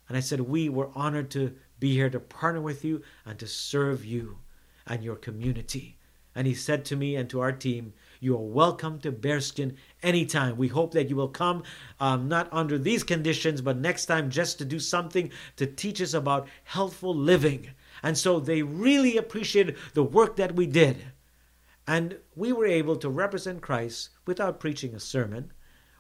And 0.09 0.17
I 0.17 0.21
said, 0.21 0.41
We 0.41 0.69
were 0.69 0.91
honored 0.95 1.31
to 1.33 1.55
be 1.79 1.95
here 1.95 2.11
to 2.11 2.21
partner 2.21 2.61
with 2.61 2.85
you 2.85 3.03
and 3.25 3.39
to 3.39 3.47
serve 3.47 4.05
you 4.05 4.39
and 4.91 5.05
your 5.05 5.15
community. 5.15 5.97
And 6.35 6.47
he 6.47 6.55
said 6.55 6.85
to 6.87 6.97
me 6.97 7.15
and 7.17 7.31
to 7.31 7.41
our 7.41 7.53
team, 7.53 7.93
You 8.19 8.35
are 8.35 8.43
welcome 8.43 8.99
to 9.01 9.13
Bearskin 9.13 9.77
anytime. 10.03 10.57
We 10.57 10.69
hope 10.69 10.93
that 10.95 11.09
you 11.09 11.17
will 11.17 11.29
come, 11.29 11.63
um, 12.01 12.29
not 12.29 12.49
under 12.53 12.77
these 12.77 13.05
conditions, 13.05 13.61
but 13.61 13.79
next 13.79 14.07
time 14.07 14.31
just 14.31 14.59
to 14.59 14.65
do 14.65 14.81
something 14.81 15.31
to 15.57 15.67
teach 15.67 16.03
us 16.03 16.13
about 16.13 16.49
healthful 16.65 17.15
living. 17.15 17.71
And 18.03 18.19
so 18.19 18.41
they 18.41 18.63
really 18.63 19.17
appreciated 19.17 19.77
the 19.95 20.03
work 20.03 20.37
that 20.37 20.57
we 20.57 20.67
did. 20.67 21.05
And 21.87 22.19
we 22.35 22.53
were 22.53 22.67
able 22.67 22.97
to 22.97 23.09
represent 23.09 23.63
Christ 23.63 24.11
without 24.27 24.61
preaching 24.61 24.95
a 24.95 25.01
sermon, 25.01 25.53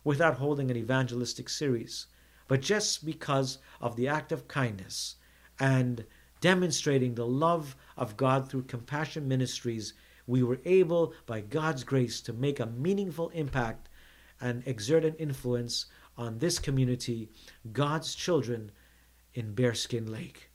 without 0.03 0.35
holding 0.35 0.70
an 0.70 0.76
evangelistic 0.76 1.48
series, 1.48 2.07
but 2.48 2.61
just 2.61 3.05
because 3.05 3.59
of 3.81 3.94
the 3.94 4.09
act 4.09 4.33
of 4.33 4.48
kindness 4.48 5.16
and 5.59 6.05
demonstrating 6.40 7.14
the 7.14 7.26
love 7.26 7.76
of 8.00 8.16
God 8.16 8.48
through 8.48 8.62
Compassion 8.62 9.28
Ministries, 9.28 9.92
we 10.26 10.42
were 10.42 10.60
able, 10.64 11.12
by 11.26 11.40
God's 11.40 11.84
grace, 11.84 12.20
to 12.22 12.32
make 12.32 12.58
a 12.58 12.66
meaningful 12.66 13.28
impact 13.28 13.88
and 14.40 14.66
exert 14.66 15.04
an 15.04 15.14
influence 15.16 15.86
on 16.16 16.38
this 16.38 16.58
community, 16.58 17.28
God's 17.72 18.14
children 18.14 18.72
in 19.34 19.54
Bearskin 19.54 20.10
Lake. 20.10 20.50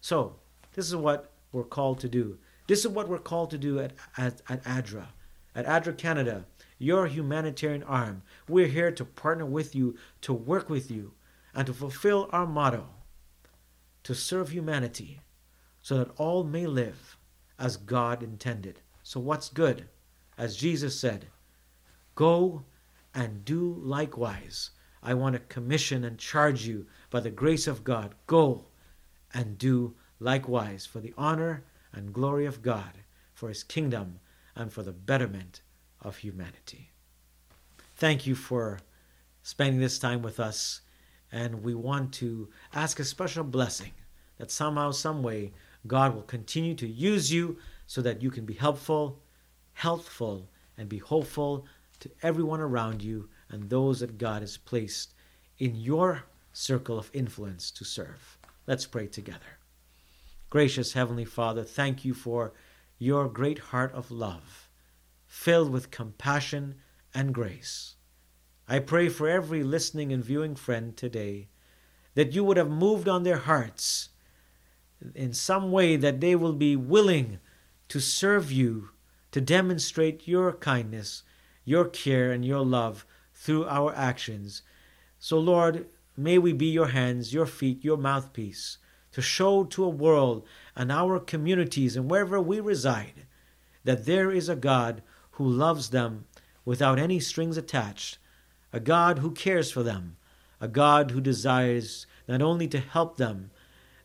So, 0.00 0.36
this 0.72 0.86
is 0.86 0.96
what 0.96 1.32
we're 1.52 1.64
called 1.64 2.00
to 2.00 2.08
do. 2.08 2.38
This 2.66 2.80
is 2.80 2.88
what 2.88 3.08
we're 3.08 3.18
called 3.18 3.50
to 3.50 3.58
do 3.58 3.78
at, 3.78 3.92
at, 4.16 4.40
at 4.48 4.64
ADRA. 4.64 5.08
At 5.54 5.66
ADRA 5.66 5.96
Canada, 5.96 6.46
your 6.78 7.06
humanitarian 7.06 7.82
arm, 7.82 8.22
we're 8.48 8.66
here 8.66 8.92
to 8.92 9.04
partner 9.04 9.46
with 9.46 9.74
you, 9.74 9.96
to 10.22 10.32
work 10.32 10.70
with 10.70 10.90
you, 10.90 11.12
and 11.54 11.66
to 11.66 11.74
fulfill 11.74 12.28
our 12.32 12.46
motto 12.46 12.86
to 14.04 14.14
serve 14.14 14.50
humanity 14.50 15.20
so 15.88 15.96
that 15.96 16.10
all 16.18 16.44
may 16.44 16.66
live 16.66 17.16
as 17.58 17.78
God 17.78 18.22
intended. 18.22 18.82
So, 19.02 19.18
what's 19.20 19.48
good? 19.48 19.88
As 20.36 20.54
Jesus 20.54 21.00
said, 21.00 21.28
go 22.14 22.62
and 23.14 23.42
do 23.42 23.74
likewise. 23.80 24.72
I 25.02 25.14
want 25.14 25.32
to 25.32 25.38
commission 25.38 26.04
and 26.04 26.18
charge 26.18 26.66
you 26.66 26.84
by 27.08 27.20
the 27.20 27.30
grace 27.30 27.66
of 27.66 27.84
God. 27.84 28.14
Go 28.26 28.66
and 29.32 29.56
do 29.56 29.94
likewise 30.20 30.84
for 30.84 31.00
the 31.00 31.14
honor 31.16 31.64
and 31.94 32.12
glory 32.12 32.44
of 32.44 32.60
God, 32.60 32.98
for 33.32 33.48
his 33.48 33.62
kingdom, 33.62 34.20
and 34.54 34.70
for 34.70 34.82
the 34.82 34.92
betterment 34.92 35.62
of 36.02 36.18
humanity. 36.18 36.90
Thank 37.96 38.26
you 38.26 38.34
for 38.34 38.80
spending 39.42 39.80
this 39.80 39.98
time 39.98 40.20
with 40.20 40.38
us 40.38 40.82
and 41.32 41.62
we 41.62 41.74
want 41.74 42.12
to 42.12 42.50
ask 42.74 43.00
a 43.00 43.04
special 43.04 43.44
blessing 43.44 43.92
that 44.36 44.50
somehow, 44.50 44.90
some 44.90 45.22
way, 45.22 45.52
God 45.86 46.14
will 46.14 46.22
continue 46.22 46.74
to 46.74 46.86
use 46.86 47.32
you 47.32 47.58
so 47.86 48.02
that 48.02 48.22
you 48.22 48.30
can 48.30 48.44
be 48.44 48.54
helpful, 48.54 49.22
healthful, 49.72 50.48
and 50.76 50.88
be 50.88 50.98
hopeful 50.98 51.66
to 52.00 52.10
everyone 52.22 52.60
around 52.60 53.02
you 53.02 53.28
and 53.48 53.68
those 53.70 54.00
that 54.00 54.18
God 54.18 54.42
has 54.42 54.56
placed 54.56 55.14
in 55.58 55.74
your 55.74 56.24
circle 56.52 56.98
of 56.98 57.10
influence 57.14 57.70
to 57.72 57.84
serve. 57.84 58.38
Let's 58.66 58.86
pray 58.86 59.06
together. 59.06 59.58
Gracious 60.50 60.92
Heavenly 60.92 61.24
Father, 61.24 61.64
thank 61.64 62.04
you 62.04 62.14
for 62.14 62.52
your 62.98 63.28
great 63.28 63.58
heart 63.58 63.92
of 63.92 64.10
love. 64.10 64.68
filled 65.26 65.70
with 65.70 65.90
compassion 65.90 66.74
and 67.14 67.34
grace. 67.34 67.96
I 68.66 68.78
pray 68.80 69.08
for 69.08 69.28
every 69.28 69.62
listening 69.62 70.12
and 70.12 70.24
viewing 70.24 70.56
friend 70.56 70.96
today 70.96 71.48
that 72.14 72.32
you 72.32 72.42
would 72.42 72.56
have 72.56 72.70
moved 72.70 73.08
on 73.08 73.22
their 73.22 73.36
hearts 73.36 74.08
in 75.14 75.32
some 75.32 75.70
way 75.70 75.96
that 75.96 76.20
they 76.20 76.34
will 76.34 76.52
be 76.52 76.76
willing 76.76 77.38
to 77.88 78.00
serve 78.00 78.50
you, 78.52 78.90
to 79.30 79.40
demonstrate 79.40 80.28
your 80.28 80.52
kindness, 80.52 81.22
your 81.64 81.84
care, 81.84 82.32
and 82.32 82.44
your 82.44 82.64
love 82.64 83.06
through 83.34 83.66
our 83.66 83.94
actions. 83.94 84.62
So, 85.18 85.38
Lord, 85.38 85.86
may 86.16 86.38
we 86.38 86.52
be 86.52 86.66
your 86.66 86.88
hands, 86.88 87.32
your 87.32 87.46
feet, 87.46 87.84
your 87.84 87.96
mouthpiece 87.96 88.78
to 89.12 89.22
show 89.22 89.64
to 89.64 89.84
a 89.84 89.88
world 89.88 90.46
and 90.76 90.92
our 90.92 91.18
communities 91.18 91.96
and 91.96 92.10
wherever 92.10 92.40
we 92.40 92.60
reside 92.60 93.26
that 93.84 94.06
there 94.06 94.30
is 94.30 94.48
a 94.48 94.56
God 94.56 95.02
who 95.32 95.48
loves 95.48 95.90
them 95.90 96.26
without 96.64 96.98
any 96.98 97.18
strings 97.18 97.56
attached, 97.56 98.18
a 98.72 98.80
God 98.80 99.18
who 99.18 99.30
cares 99.30 99.70
for 99.70 99.82
them, 99.82 100.16
a 100.60 100.68
God 100.68 101.10
who 101.10 101.20
desires 101.20 102.06
not 102.26 102.42
only 102.42 102.68
to 102.68 102.78
help 102.78 103.16
them 103.16 103.50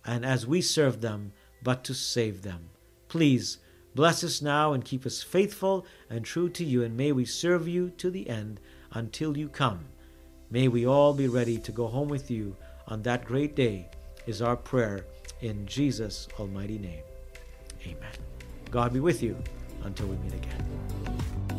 and 0.05 0.25
as 0.25 0.47
we 0.47 0.61
serve 0.61 1.01
them, 1.01 1.31
but 1.61 1.83
to 1.85 1.93
save 1.93 2.41
them. 2.41 2.69
Please 3.07 3.59
bless 3.95 4.23
us 4.23 4.41
now 4.41 4.73
and 4.73 4.83
keep 4.83 5.05
us 5.05 5.23
faithful 5.23 5.85
and 6.09 6.25
true 6.25 6.49
to 6.49 6.63
you, 6.63 6.83
and 6.83 6.97
may 6.97 7.11
we 7.11 7.25
serve 7.25 7.67
you 7.67 7.89
to 7.91 8.09
the 8.09 8.29
end 8.29 8.59
until 8.91 9.37
you 9.37 9.49
come. 9.49 9.85
May 10.49 10.67
we 10.67 10.85
all 10.85 11.13
be 11.13 11.27
ready 11.27 11.57
to 11.57 11.71
go 11.71 11.87
home 11.87 12.09
with 12.09 12.29
you 12.29 12.55
on 12.87 13.01
that 13.03 13.25
great 13.25 13.55
day, 13.55 13.89
is 14.27 14.41
our 14.41 14.55
prayer 14.55 15.05
in 15.41 15.65
Jesus' 15.65 16.27
almighty 16.39 16.77
name. 16.77 17.03
Amen. 17.85 18.13
God 18.71 18.93
be 18.93 18.99
with 18.99 19.23
you 19.23 19.37
until 19.83 20.07
we 20.07 20.15
meet 20.17 20.33
again. 20.33 20.65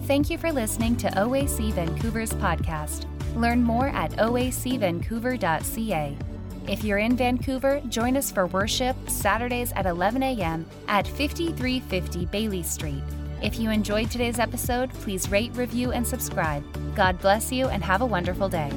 Thank 0.04 0.30
you 0.30 0.38
for 0.38 0.52
listening 0.52 0.96
to 0.96 1.08
OAC 1.10 1.72
Vancouver's 1.72 2.32
podcast. 2.32 3.06
Learn 3.36 3.62
more 3.62 3.88
at 3.88 4.12
oacvancouver.ca. 4.12 6.33
If 6.66 6.82
you're 6.82 6.98
in 6.98 7.14
Vancouver, 7.14 7.82
join 7.88 8.16
us 8.16 8.30
for 8.30 8.46
worship 8.46 8.96
Saturdays 9.06 9.70
at 9.72 9.84
11 9.84 10.22
a.m. 10.22 10.64
at 10.88 11.06
5350 11.06 12.26
Baillie 12.26 12.64
Street. 12.64 13.02
If 13.42 13.58
you 13.58 13.68
enjoyed 13.68 14.10
today's 14.10 14.38
episode, 14.38 14.90
please 14.94 15.30
rate, 15.30 15.54
review, 15.54 15.92
and 15.92 16.06
subscribe. 16.06 16.64
God 16.96 17.20
bless 17.20 17.52
you 17.52 17.66
and 17.66 17.84
have 17.84 18.00
a 18.00 18.06
wonderful 18.06 18.48
day. 18.48 18.72